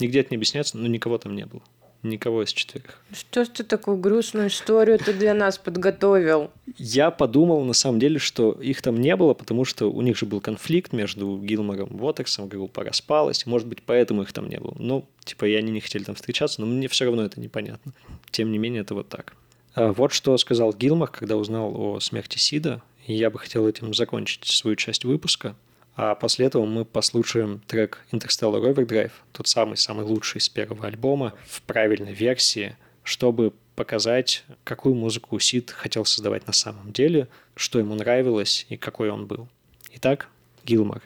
[0.00, 1.62] Нигде это не объясняется, но никого там не было.
[2.04, 3.00] Никого из четверых.
[3.12, 6.50] Что ж ты такую грустную историю ты для нас подготовил?
[6.76, 10.26] Я подумал, на самом деле, что их там не было, потому что у них же
[10.26, 14.74] был конфликт между Гилмором и Уотерсом, группа распалась, может быть, поэтому их там не было.
[14.78, 17.94] Ну, типа, и они не хотели там встречаться, но мне все равно это непонятно.
[18.30, 19.32] Тем не менее, это вот так.
[19.74, 23.94] А вот что сказал Гилмор, когда узнал о смерти Сида, и я бы хотел этим
[23.94, 25.56] закончить свою часть выпуска–
[25.96, 31.62] а после этого мы послушаем трек Interstellar Overdrive, тот самый-самый лучший из первого альбома, в
[31.62, 38.66] правильной версии, чтобы показать, какую музыку Сид хотел создавать на самом деле, что ему нравилось
[38.68, 39.48] и какой он был.
[39.92, 40.28] Итак,
[40.64, 41.02] Гилмор.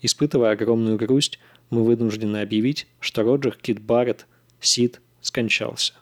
[0.00, 1.38] Испытывая огромную грусть,
[1.70, 4.26] мы вынуждены объявить, что Роджер Кит Барретт,
[4.60, 5.94] Сид, скончался.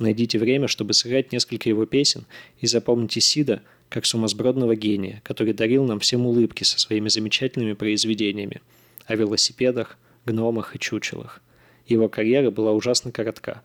[0.00, 2.26] Найдите время, чтобы сыграть несколько его песен
[2.60, 8.62] и запомните Сида– как сумасбродного гения, который дарил нам всем улыбки со своими замечательными произведениями
[9.04, 11.42] о велосипедах, гномах и чучелах.
[11.86, 13.60] Его карьера была ужасно коротка,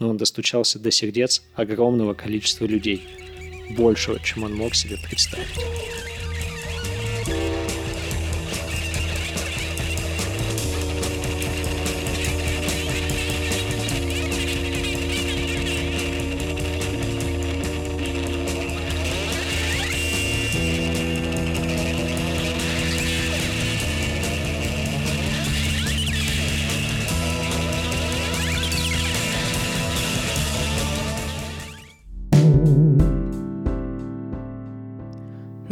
[0.00, 3.06] но он достучался до сердец огромного количества людей,
[3.76, 6.07] большего, чем он мог себе представить.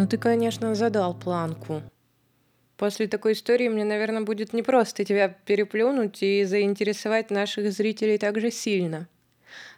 [0.07, 1.83] Ну ты, конечно, задал планку.
[2.77, 8.53] После такой истории мне, наверное, будет непросто тебя переплюнуть и заинтересовать наших зрителей так же
[8.53, 9.09] сильно.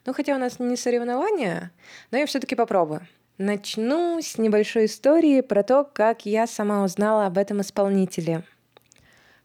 [0.05, 1.73] Ну, хотя у нас не соревнования,
[2.11, 3.09] но я все-таки попробую.
[3.39, 8.45] Начну с небольшой истории про то, как я сама узнала об этом исполнителе.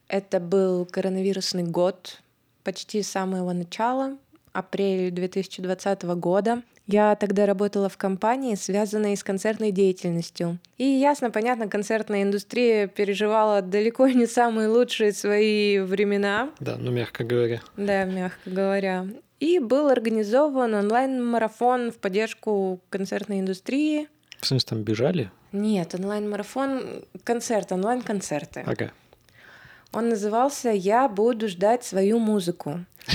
[0.10, 2.20] Это был коронавирусный год,
[2.66, 4.18] почти с самого начала,
[4.52, 6.62] апрель 2020 года.
[6.86, 10.60] Я тогда работала в компании, связанной с концертной деятельностью.
[10.78, 16.50] И ясно, понятно, концертная индустрия переживала далеко не самые лучшие свои времена.
[16.60, 17.62] Да, ну мягко говоря.
[17.78, 19.08] Да, мягко говоря.
[19.40, 24.10] И был организован онлайн-марафон в поддержку концертной индустрии.
[24.40, 25.32] В смысле, там бежали?
[25.54, 28.64] Нет, онлайн-марафон, концерт, онлайн-концерты.
[28.66, 28.92] Ага.
[29.94, 32.84] Он назывался «Я буду ждать свою музыку».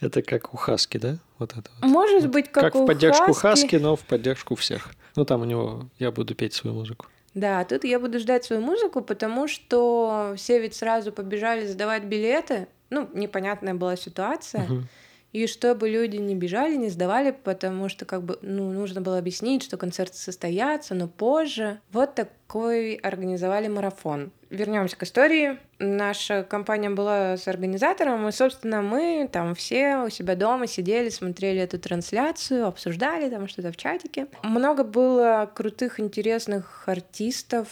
[0.00, 1.18] Это как у Хаски, да?
[1.38, 1.90] Вот это вот.
[1.90, 3.62] Может быть, как, Как у в поддержку Хаски.
[3.62, 4.90] Хаски, но в поддержку всех.
[5.16, 7.06] Ну, там у него «Я буду петь свою музыку».
[7.34, 12.66] Да, тут я буду ждать свою музыку, потому что все ведь сразу побежали сдавать билеты.
[12.88, 14.62] Ну, непонятная была ситуация.
[14.62, 14.88] Мгм.
[15.32, 19.62] И чтобы люди не бежали, не сдавали, потому что как бы ну, нужно было объяснить,
[19.62, 21.80] что концерты состоятся, но позже.
[21.92, 24.32] Вот такой организовали марафон.
[24.50, 25.58] Вернемся к истории.
[25.78, 31.60] Наша компания была с организатором, и, собственно, мы там все у себя дома сидели, смотрели
[31.60, 34.26] эту трансляцию, обсуждали там что-то в чатике.
[34.42, 37.68] Много было крутых, интересных артистов.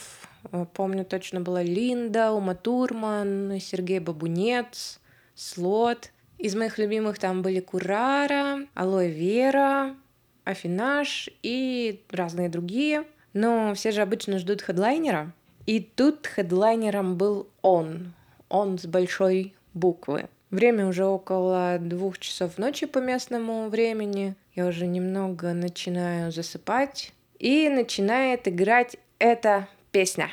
[0.75, 5.01] Помню, точно была Линда, Ума Турман, Сергей Бабунец,
[5.35, 6.13] Слот.
[6.39, 9.97] Из моих любимых там были Курара, Алоэ Вера,
[10.45, 13.03] Афинаж и разные другие.
[13.33, 15.33] Но все же обычно ждут хедлайнера.
[15.69, 18.15] И тут хедлайнером был он.
[18.49, 20.31] Он с большой буквы.
[20.51, 24.35] Время уже около двух часов ночи по местному времени.
[24.55, 27.13] Я уже немного начинаю засыпать.
[27.39, 30.31] И начинает играть эта песня.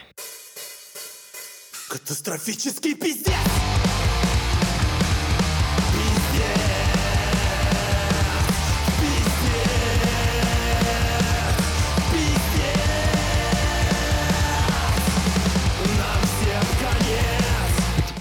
[1.90, 3.65] Катастрофический пиздец!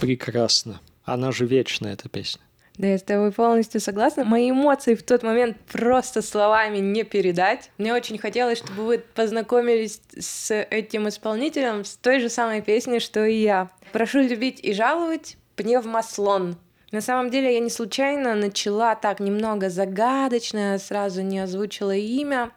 [0.05, 0.81] Это прекрасно.
[1.05, 2.43] Она же вечная, эта песня.
[2.77, 4.25] Да, я с тобой полностью согласна.
[4.25, 7.71] Мои эмоции в тот момент просто словами не передать.
[7.79, 13.25] Мне очень хотелось, чтобы вы познакомились с этим исполнителем с той же самой песней, что
[13.25, 13.71] и я.
[13.93, 16.57] Прошу любить и жаловать пневмослон.
[16.91, 22.51] На самом деле я не случайно начала так немного загадочно, сразу не озвучила имя,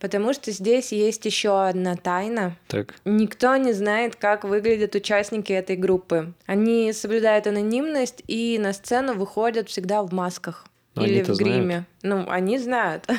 [0.00, 2.56] потому что здесь есть еще одна тайна.
[2.66, 6.32] Так, Никто не знает, как выглядят участники этой группы.
[6.46, 10.66] Они соблюдают анонимность и на сцену выходят всегда в масках.
[10.94, 11.86] Но или они-то в гриме.
[12.02, 13.06] Ну, они знают.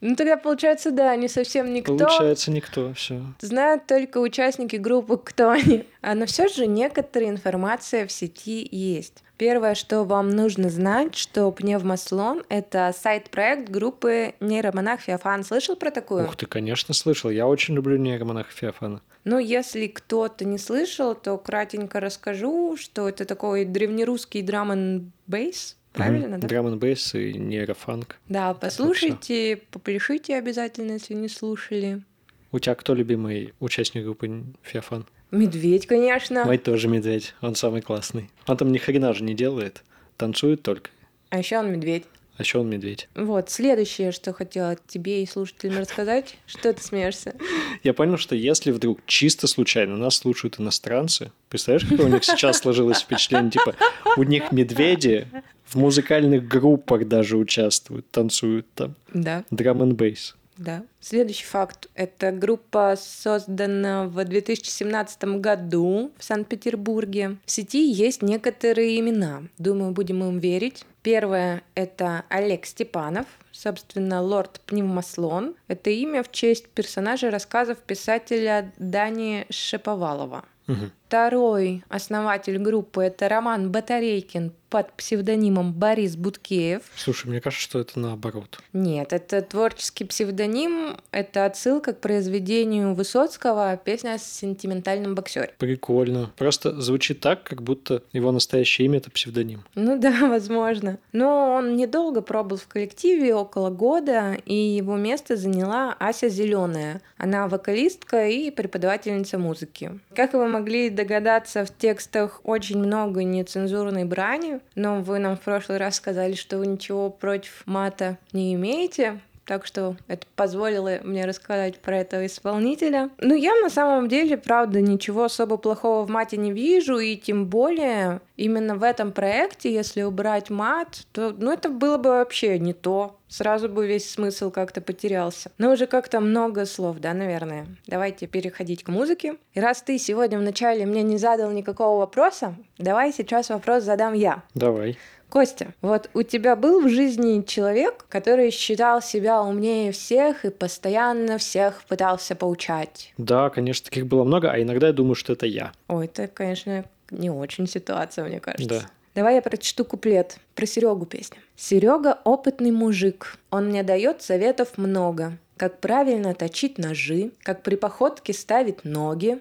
[0.00, 1.96] Ну, тогда, получается, да, не совсем никто.
[1.96, 3.20] получается никто, все.
[3.40, 5.86] Знают только участники группы, кто они.
[6.02, 9.24] А но все же некоторая информация в сети есть.
[9.38, 15.44] Первое, что вам нужно знать, что Пневмослон— это сайт-проект группы нейромонах Феофан.
[15.44, 16.24] Слышал про такую?
[16.24, 17.30] Ух ты, конечно, слышал.
[17.30, 19.00] Я очень люблю нейромонаха Феофана.
[19.22, 26.38] Ну, если кто-то не слышал, то кратенько расскажу, что это такой древнерусский драм бейс, правильно,
[26.38, 26.48] да?
[26.48, 28.18] Драм бейс и нейрофанк.
[28.28, 32.02] Да, послушайте, попляшите обязательно, если не слушали.
[32.50, 35.06] У тебя кто любимый участник группы Феофан?
[35.30, 36.44] Медведь, конечно.
[36.44, 37.34] Мой тоже медведь.
[37.40, 38.30] Он самый классный.
[38.46, 39.82] Он там ни хрена же не делает.
[40.16, 40.90] Танцует только.
[41.30, 42.04] А еще он медведь.
[42.38, 43.08] А еще он медведь.
[43.16, 46.36] Вот, следующее, что хотела тебе и слушателям рассказать.
[46.46, 47.34] Что ты смеешься?
[47.82, 52.58] Я понял, что если вдруг чисто случайно нас слушают иностранцы, представляешь, какое у них сейчас
[52.58, 53.74] сложилось впечатление, типа,
[54.16, 55.26] у них медведи
[55.64, 58.94] в музыкальных группах даже участвуют, танцуют там.
[59.12, 60.36] Да, Драм н бейс.
[60.58, 60.84] Да.
[61.00, 61.88] Следующий факт.
[61.94, 67.36] Это группа создана в 2017 году в Санкт-Петербурге.
[67.46, 69.44] В сети есть некоторые имена.
[69.58, 70.84] Думаю, будем им верить.
[71.02, 75.54] Первое— это Олег Степанов, собственно, лорд Пневмослон.
[75.68, 80.44] Это имя в честь персонажа рассказов писателя Дани Шеповалова.
[80.66, 80.92] Мгм.
[81.08, 86.82] Второй основатель группы— это Роман Батарейкин под псевдонимом Борис Буткеев.
[86.94, 88.58] Слушай, мне кажется, что это наоборот.
[88.72, 95.54] Нет, это творческий псевдоним, это отсылка к произведению Высоцкого «Песня о сентиментальном боксере».
[95.58, 96.30] Прикольно.
[96.36, 99.64] Просто звучит так, как будто его настоящее имя это псевдоним.
[99.74, 100.98] Ну да, возможно.
[101.12, 107.00] Но он недолго пробыл в коллективе, около года, и его место заняла Ася Зеленая.
[107.16, 109.98] Она вокалистка и преподавательница музыки.
[110.14, 115.78] Как вы могли догадаться, в текстах очень много нецензурной брани, но вы нам в прошлый
[115.78, 119.20] раз сказали, что вы ничего против мата не имеете.
[119.48, 123.08] Так что это позволило мне рассказать про этого исполнителя.
[123.18, 127.46] Ну, я на самом деле, правда, ничего особо плохого в мате не вижу, и тем
[127.46, 132.74] более именно в этом проекте, если убрать мат, то, ну, это было бы вообще не
[132.74, 133.16] то.
[133.28, 135.50] Сразу бы весь смысл как-то потерялся.
[135.56, 137.66] Но уже как-то много слов, да, наверное.
[137.86, 139.36] Давайте переходить к музыке.
[139.54, 144.42] И раз ты сегодня вначале мне не задал никакого вопроса, давай сейчас вопрос задам я.
[144.54, 144.98] Давай.
[145.28, 151.36] Костя, вот у тебя был в жизни человек, который считал себя умнее всех и постоянно
[151.36, 153.12] всех пытался поучать?
[153.18, 155.72] Да, конечно, таких было много, а иногда я думаю, что это я.
[155.88, 158.68] Ой, это, конечно, не очень ситуация, мне кажется.
[158.68, 158.90] Да.
[159.14, 161.38] Давай я прочту куплет про Серегу песню.
[161.56, 165.38] Серега опытный мужик, он мне дает советов много.
[165.56, 169.40] Как правильно точить ножи, как при походке ставить ноги,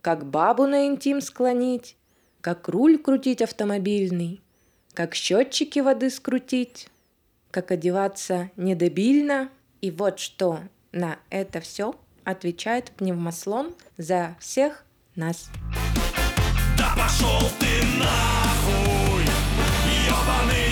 [0.00, 1.96] как бабу на интим склонить,
[2.40, 4.42] как руль крутить автомобильный,
[4.94, 6.88] как счетчики воды скрутить,
[7.50, 9.50] как одеваться недобильно.
[9.80, 10.60] И вот что
[10.92, 14.84] на это все отвечает пневмослон за всех
[15.16, 15.50] нас.
[16.78, 19.24] Да пошел ты нахуй,
[20.06, 20.63] ебаный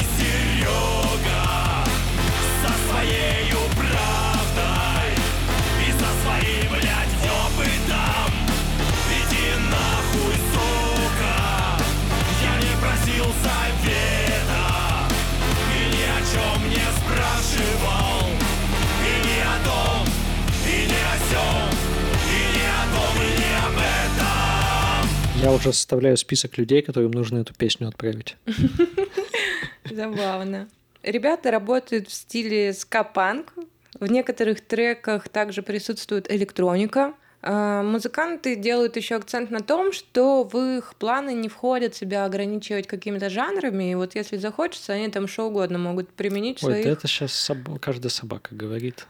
[25.43, 28.37] Я уже составляю список людей, которым нужно эту песню отправить.
[29.91, 30.69] Забавно.
[31.03, 33.53] Ребята работают в стиле ска-панк.
[33.99, 37.15] В некоторых треках также присутствует электроника.
[37.43, 42.87] А, Музыканты делают еще акцент на том, что в их планы не входят себя ограничивать
[42.87, 43.91] какими-то жанрами.
[43.91, 46.85] И вот если захочется, они там что угодно могут применить Ой, своих...
[46.85, 49.09] да это сейчас каждая собака говорит.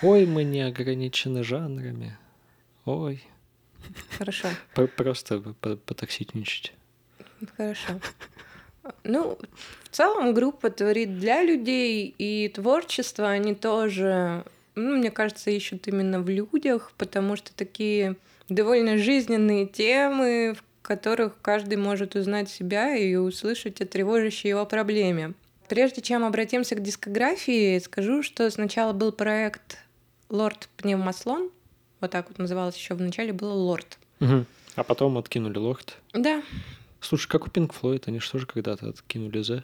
[0.00, 2.16] Ой, мы не ограничены жанрами.
[2.84, 3.20] Ой,
[4.18, 4.48] Хорошо,
[4.96, 6.72] просто по- потоксичничать.
[7.56, 8.00] хорошо.
[9.04, 9.38] Ну,
[9.84, 16.20] в целом группа творит для людей, и творчество они тоже, ну, мне кажется, ищут именно
[16.20, 18.16] в людях, потому что такие
[18.48, 25.34] довольно жизненные темы, в которых каждый может узнать себя и услышать о тревожащей его проблеме.
[25.68, 29.78] Прежде чем обратимся к дискографии, скажу, что сначала был проект
[30.30, 31.50] Лорд Пневмослон,
[32.00, 33.98] вот так вот называлось еще в начале, было Лорд.
[34.20, 34.46] Мгм.
[34.74, 35.96] А потом откинули локт.
[36.12, 36.42] Да,
[37.00, 39.62] Слушай, как у Pink Floyd, они же когда-то откинули The?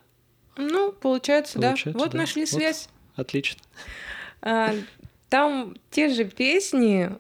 [0.57, 1.71] ну, получается, да.
[1.71, 2.19] Получается, Вот да.
[2.19, 2.49] нашли Вот.
[2.49, 2.89] связь.
[3.17, 3.61] Отлично.
[4.43, 4.73] А,
[5.29, 7.11] Там те же песни,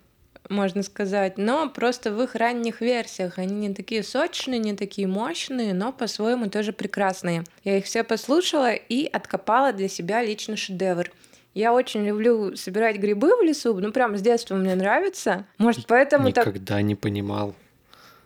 [0.49, 3.39] можно сказать, но просто в их ранних версиях.
[3.39, 7.45] Они не такие сочные, не такие мощные, но по-своему тоже прекрасные.
[7.65, 11.11] Я их все послушала и откопала для себя лично шедевр.
[11.55, 15.45] Я очень люблю собирать грибы в лесу, ну прям с детства мне нравится.
[15.59, 17.55] Может, поэтому так Никогда не понимал.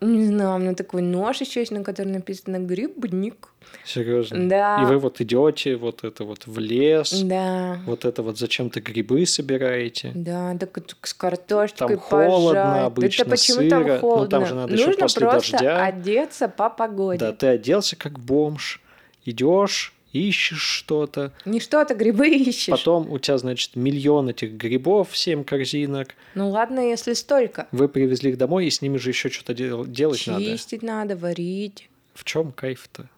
[0.00, 3.48] Не знаю, у меня такой нож еще есть, на котором написано грибник.
[3.84, 4.48] Серьезно.
[4.48, 4.80] Да.
[4.80, 7.78] И вы вот идете вот это вот в лес, Да.
[7.84, 10.12] вот это вот зачем-то грибы собираете.
[10.14, 12.86] Да, так это с картошечкой Там холодно пожарить.
[12.86, 13.70] обычно, Да почему сыро.
[13.70, 14.28] там Ну, холодно?
[14.28, 15.84] там же надо Нужно после просто дождя.
[15.84, 17.18] одеться по погоде.
[17.18, 18.80] Да, ты оделся как бомж,
[19.24, 21.32] идешь, ищешь что-то.
[21.44, 22.70] Не что-то грибы ищешь.
[22.70, 26.08] Потом у тебя, значит, миллион этих грибов, 7 корзинок.
[26.34, 27.68] Ну ладно, если столько.
[27.72, 30.44] Вы привезли их домой, и с ними же еще что-то дел- делать надо.
[30.44, 31.88] Чистить надо, варить.
[32.14, 33.08] В чем кайф-то?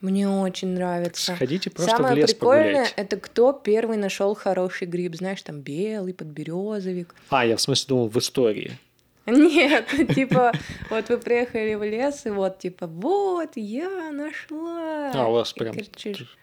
[0.00, 1.34] Мне очень нравится.
[1.34, 2.94] Сходите просто Самое в лес прикольное погулять.
[2.96, 5.16] это кто первый нашел хороший гриб.
[5.16, 7.14] Знаешь, там белый, подберезовик.
[7.30, 8.72] А, я в смысле думал в истории.
[9.26, 10.52] Нет, типа,
[10.90, 15.12] вот вы приехали в лес, и вот, типа, вот, я нашла.
[15.14, 15.74] А, у вас прям,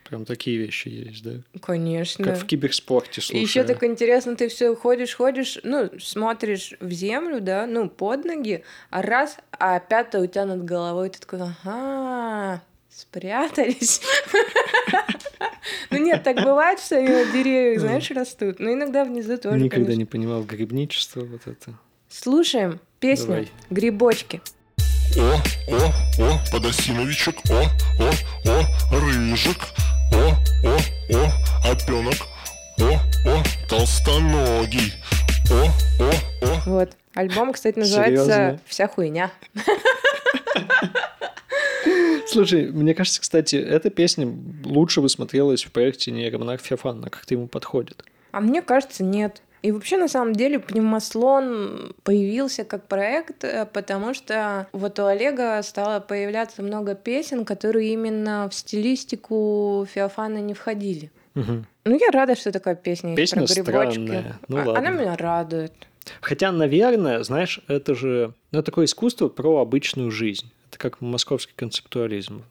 [0.09, 1.32] прям такие вещи есть, да?
[1.61, 2.25] Конечно.
[2.25, 3.39] Как в киберспорте, слушай.
[3.39, 8.63] еще так интересно, ты все ходишь, ходишь, ну, смотришь в землю, да, ну, под ноги,
[8.89, 14.01] а раз, а пятая у тебя над головой, ты такой, ага, спрятались.
[15.89, 18.59] Ну нет, так бывает, что они на деревьях, знаешь, растут.
[18.59, 21.77] Но иногда внизу тоже, Никогда не понимал грибничество вот это.
[22.12, 23.51] Слушаем песню Давай.
[23.70, 24.41] «Грибочки».
[25.18, 27.64] О, о, о, подосиновичек, о,
[27.99, 28.12] о,
[28.49, 29.57] о, рыжик,
[30.12, 30.78] о, о,
[31.16, 32.16] о, опенок,
[32.80, 32.99] о,
[33.30, 34.93] о, толстоногий,
[35.49, 35.70] о,
[36.03, 36.70] о, о.
[36.70, 36.97] Вот.
[37.14, 38.59] Альбом, кстати, называется Серьёзно?
[38.66, 39.32] «Вся хуйня».
[42.28, 44.34] Слушай, мне кажется, кстати, эта песня
[44.66, 48.03] лучше бы смотрелась в проекте нейромонах Феофана, как-то ему подходит.
[48.32, 49.41] А мне кажется, нет.
[49.62, 55.62] И вообще, на самом деле, пневмослон появился как проект, э, потому что вот у Олега
[55.64, 61.12] стало появляться много песен, которые именно в стилистику Феофана не входили.
[61.36, 61.66] Мгм.
[61.86, 63.91] Ну, я рада, что такая песня, есть Песня про грибочки.
[64.07, 64.39] странная.
[64.47, 64.89] Ну, А- Она ладно.
[64.89, 65.74] меня радует.
[66.22, 70.51] Хотя, наверное, знаешь, это же ну, такое искусство про обычную жизнь.
[70.70, 72.43] Это как московский концептуализм.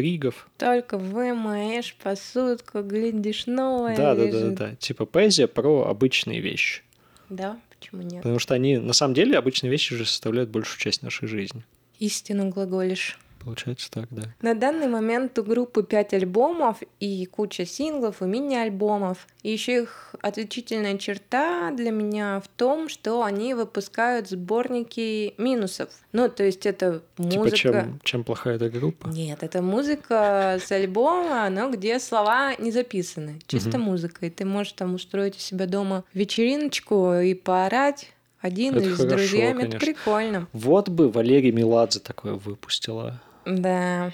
[0.00, 0.48] Пригов.
[0.56, 4.54] Только вымоешь посудку, глядишь, новое Да, да, да, лежит.
[4.54, 4.74] да.
[4.76, 6.82] Типа поэзия про обычные вещи.
[7.28, 8.22] Да, почему нет?
[8.22, 11.62] Потому что они, на самом деле, обычные вещи же составляют большую часть нашей жизни.
[11.98, 13.18] Истину глаголишь.
[13.42, 14.24] Получается так, да.
[14.42, 19.26] На данный момент у группы 5 альбомов и куча синглов и мини-альбомов.
[19.42, 25.88] И еще их отличительная черта для меня в том, что они выпускают сборники минусов.
[26.12, 27.44] Ну, то есть это музыка...
[27.44, 29.08] Типа, чем, чем плохая эта группа?
[29.08, 33.40] Нет, это музыка с альбома, но где слова не записаны.
[33.46, 34.26] Чисто музыка.
[34.26, 38.96] И ты можешь там устроить у себя дома вечериночку и поорать один Это или с
[38.98, 39.62] хорошо, друзьями.
[39.62, 39.78] Это конечно.
[39.78, 40.48] прикольно.
[40.52, 43.20] Вот бы Валерий Меладзе такое выпустила.
[43.44, 44.12] Да,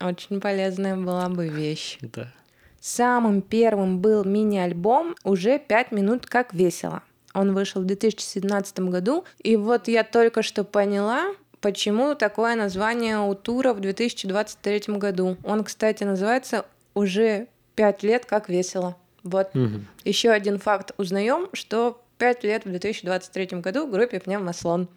[0.00, 1.98] очень полезная была бы вещь.
[2.00, 2.32] Да.
[2.80, 7.02] Самым первым был мини-альбом «Уже пять минут как весело».
[7.34, 13.34] Он вышел в 2017 году, и вот я только что поняла, почему такое название у
[13.34, 15.36] тура в 2023 году.
[15.44, 16.64] Он, кстати, называется
[16.94, 18.96] «Уже пять лет как весело».
[19.24, 19.86] Вот Мгм.
[20.04, 24.88] еще один факт узнаем, что пять лет в 2023 году группе Пневмослон.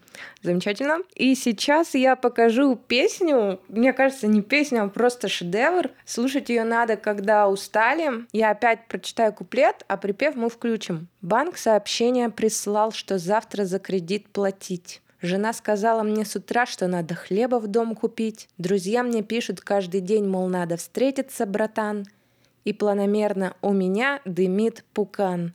[0.42, 1.00] Замечательно.
[1.16, 3.60] И сейчас я покажу песню.
[3.68, 5.92] Мне кажется, не песня, а просто шедевр.
[6.06, 8.26] Слушать ее надо, когда устали.
[8.34, 11.08] Я опять прочитаю куплет, а припев мы включим.
[11.22, 15.02] Банк сообщение прислал, что завтра за кредит платить.
[15.22, 18.50] Жена сказала мне с утра, что надо хлеба в дом купить.
[18.58, 22.06] Друзья мне пишут каждый день, мол, надо встретиться, братан.
[22.66, 25.54] И планомерно у меня дымит пукан.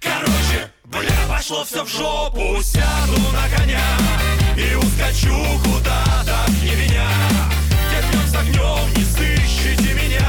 [0.00, 3.84] Короче, бля, пошло все в жопу Сяду на коня
[4.56, 7.08] и ускочу куда-то не меня
[7.88, 10.28] Где с огнем не сыщите меня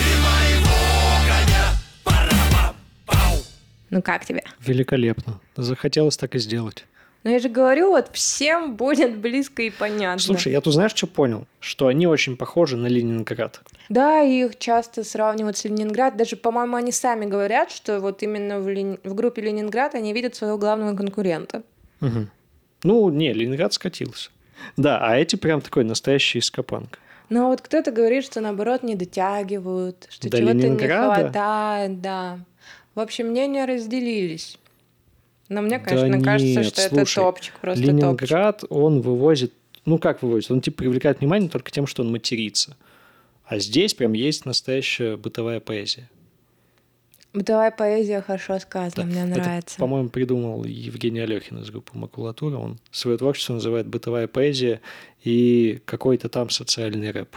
[0.00, 0.78] И моего
[1.26, 1.72] коня
[2.04, 3.38] Пара-пам-пау
[3.90, 4.42] Ну как тебе?
[4.60, 5.40] Великолепно.
[5.56, 6.84] Захотелось так и сделать.
[7.24, 10.20] Ну я же говорю, вот всем будет близко и понятно.
[10.20, 11.46] Слушай, я тут знаешь, что понял?
[11.58, 13.60] Что они очень похожи на Ленинград.
[13.88, 16.16] Да, их часто сравнивают с Ленинград.
[16.16, 20.34] Даже, по-моему, они сами говорят, что вот именно в, Лени- в группе Ленинград они видят
[20.34, 21.62] своего главного конкурента.
[22.00, 22.30] Мгм.
[22.84, 24.30] Ну, не, Ленинград скатился.
[24.76, 26.98] Да, а эти прям такой настоящий скопанк.
[27.30, 31.22] Но вот кто-то говорит, что наоборот не дотягивают, что До чего-то не Ленинграда?
[31.22, 32.38] хватает, да.
[32.94, 34.58] В общем, мнения разделились.
[35.48, 37.98] Но мне, Да конечно, кажется, нет, что это слушай, топчик, просто топчик.
[38.02, 39.52] Ленинград, он вывозит,
[39.86, 42.76] ну как вывозит, он типа привлекает внимание только тем, что он матерится.
[43.48, 46.10] А здесь прям есть настоящая бытовая поэзия.
[47.32, 49.78] Бытовая поэзия хорошо сказана, мне Это, нравится.
[49.78, 52.56] по-моему, придумал Евгений Алехин из группы «Макулатура».
[52.58, 54.82] Он свое творчество называет «бытовая поэзия»
[55.24, 57.36] и какой-то там социальный рэп.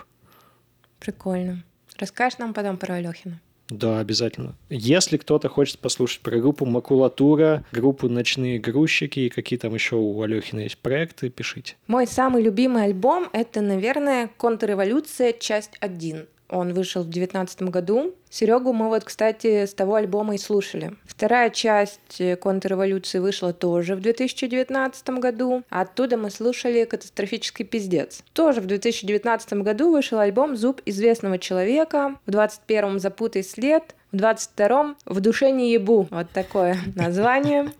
[0.99, 1.63] Прикольно.
[1.97, 3.39] Расскажешь нам потом про Алехина?
[3.71, 4.55] Да, обязательно.
[4.69, 10.21] Если кто-то хочет послушать про группу «Макулатура», группу «Ночные грузчики» и какие там еще у
[10.21, 11.75] Алехина есть проекты, пишите.
[11.87, 15.31] Мой самый любимый альбом— это, наверное, «Контрреволюция.
[15.31, 16.27] Часть 1».
[16.51, 18.13] Он вышел в девятнадцатом году.
[18.29, 20.91] Серегу мы вот, кстати, с того альбома и слушали.
[21.05, 25.63] Вторая часть э, «Контрреволюции» вышла тоже в 2019 году.
[25.69, 28.21] Оттуда мы слушали «Катастрофический пиздец».
[28.33, 32.17] Тоже в 2019 году вышел альбом «Зуб известного человека».
[32.25, 33.95] В 21-м «Запутай след».
[34.11, 36.07] В 22-м «В душе не ебу».
[36.11, 37.71] Вот такое название.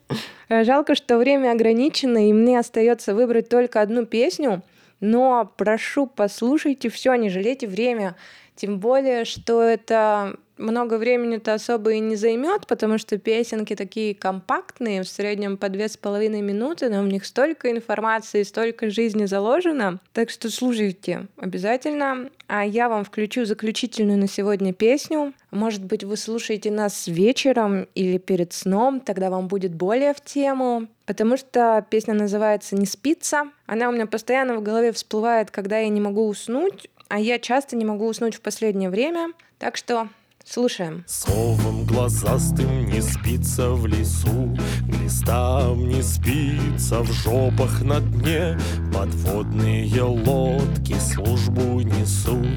[0.50, 4.64] Жалко, что время ограничено, и мне остается выбрать только одну песню.
[5.02, 8.16] Но прошу, послушайте все, не жалейте время.
[8.56, 15.04] Тем более, что это много времени-то особо и не займет, потому что песенки такие компактные,
[15.04, 20.00] в среднем по две с половиной минуты, но в них столько информации, столько жизни заложено.
[20.14, 22.30] Так что слушайте обязательно.
[22.48, 25.34] А я вам включу заключительную на сегодня песню.
[25.52, 30.88] Может быть, вы слушаете нас вечером или перед сном, тогда вам будет более в тему.
[31.06, 33.44] Потому что песня называется «Не спится».
[33.66, 37.76] Она у меня постоянно в голове всплывает, когда я не могу уснуть, а я часто
[37.76, 39.34] не могу уснуть в последнее время.
[39.60, 40.08] Так что
[40.46, 41.04] слушаем.
[41.08, 44.58] Совам глазастым не спится в лесу,
[44.88, 48.58] Глистам не спится в жопах на дне,
[48.94, 52.48] Подводные лодки службу несут,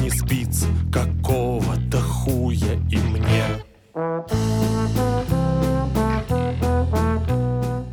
[0.00, 3.44] Не спится какого-то хуя и мне.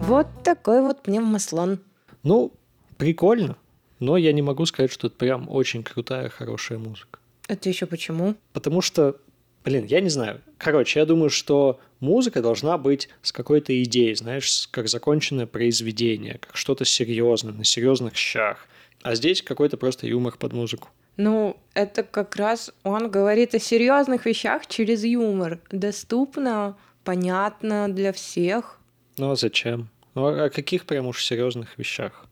[0.02, 1.80] Вот такой вот пневмослон.
[2.22, 2.52] Ну,
[2.98, 3.58] прикольно,
[4.02, 7.20] но я не могу сказать, что это прям очень крутая, хорошая музыка.
[7.48, 8.36] Это еще почему?
[8.52, 9.18] Потому что,
[9.64, 10.42] блин, я не знаю.
[10.58, 16.58] Короче, я думаю, что музыка должна быть с какой-то идеей, знаешь, как законченное произведение, как
[16.58, 18.68] что-то серьезное, на серьезных щах.
[19.04, 20.90] А здесь какой-то просто юмор под музыку.
[21.18, 25.60] Ну, это как раз он говорит о серьезных вещах через юмор.
[25.70, 28.80] Доступно, понятно для всех.
[29.18, 29.90] Ну а зачем?
[30.16, 32.26] Ну а о каких прям уж серьезных вещах?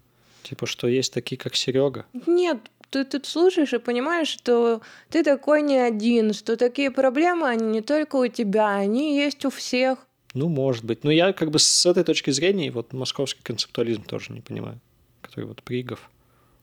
[0.44, 2.06] Типа, что есть такие, как Серега?
[2.26, 2.58] Нет,
[2.90, 7.82] ты тут слушаешь и понимаешь, что ты такой не один, что такие проблемы, они не
[7.82, 10.00] только у тебя, они есть у всех.
[10.34, 11.04] Ну, может быть.
[11.04, 14.80] Но я как бы с этой точки зрения вот московский концептуализм тоже не понимаю,
[15.22, 16.10] который вот Пригов.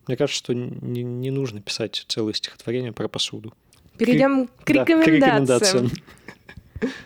[0.06, 3.52] Мне кажется, что не, не нужно писать целое стихотворение про посуду.
[3.98, 5.90] Перейдем к Да, рекомендациям.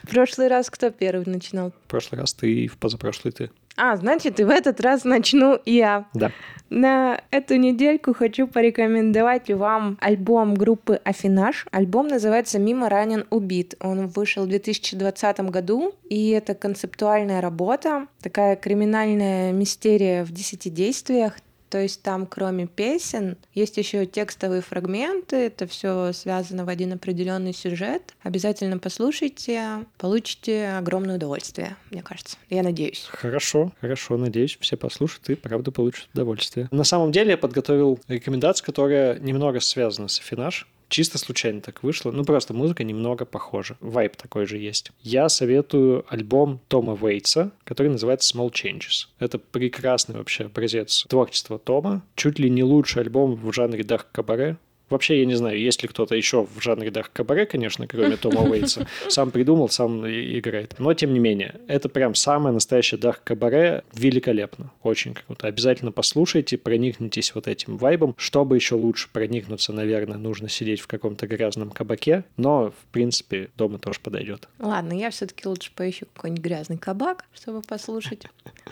[0.02, 1.72] В прошлый раз кто первый начинал?
[1.86, 3.50] В прошлый раз ты, в позапрошлый ты.
[3.76, 6.06] А, значит, и в этот раз начну я.
[6.14, 6.30] Да.
[6.70, 11.66] На эту недельку хочу порекомендовать вам альбом группы Афинаж.
[11.72, 13.74] Альбом называется «Мимо ранен убит».
[13.80, 21.34] Он вышел в 2020 году, и это концептуальная работа, такая криминальная мистерия в десяти действиях.
[21.70, 25.36] То есть там, кроме песен, есть еще текстовые фрагменты.
[25.36, 28.14] Это все связано в один определенный сюжет.
[28.22, 32.36] Обязательно послушайте, получите огромное удовольствие, мне кажется.
[32.50, 33.06] Я надеюсь.
[33.10, 36.68] Хорошо, хорошо, надеюсь, все послушают и правда получат удовольствие.
[36.72, 40.66] На самом деле я подготовил рекомендацию, которая немного связана с Афинаж.
[40.91, 42.11] Чисто случайно так вышло.
[42.11, 43.76] Ну, просто музыка немного похожа.
[43.80, 44.91] Вайп такой же есть.
[45.03, 49.07] Я советую альбом Тома Вейтса, который называется Small Changes.
[49.20, 52.03] Это прекрасный вообще образец творчества Тома.
[52.16, 54.57] Чуть ли не лучший альбом в жанре дарк кабаре.
[54.91, 58.43] Вообще, я не знаю, есть ли кто-то еще в жанре дарк кабаре, конечно, кроме Тома
[58.43, 58.86] Уэйтса.
[59.09, 60.74] Сам придумал, сам играет.
[60.78, 63.84] Но, тем не менее, это прям самое настоящее дарк кабаре.
[63.95, 64.72] Великолепно.
[64.82, 65.47] Очень круто.
[65.47, 68.14] Обязательно послушайте, проникнитесь вот этим вайбом.
[68.18, 72.24] Чтобы еще лучше проникнуться, наверное, нужно сидеть в каком-то грязном кабаке.
[72.36, 74.49] Но, в принципе, дома тоже подойдет.
[74.59, 78.26] Ладно, я все-таки лучше поищу какой-нибудь грязный кабак, чтобы послушать.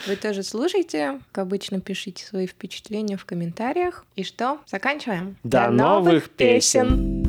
[0.06, 1.20] Вы тоже слушайте.
[1.32, 4.04] Как обычно, пишите свои впечатления в комментариях.
[4.16, 4.58] И что?
[4.66, 5.36] Заканчиваем.
[5.44, 5.68] До
[6.08, 7.28] новых песен.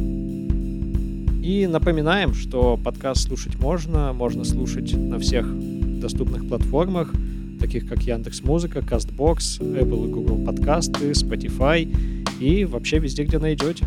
[1.44, 5.46] И напоминаем, что подкаст слушать можно, можно слушать на всех
[6.00, 7.14] доступных платформах,
[7.60, 11.88] таких как Яндекс Музыка, Castbox, Apple и Google подкасты, Spotify
[12.40, 13.86] и вообще везде, где найдете.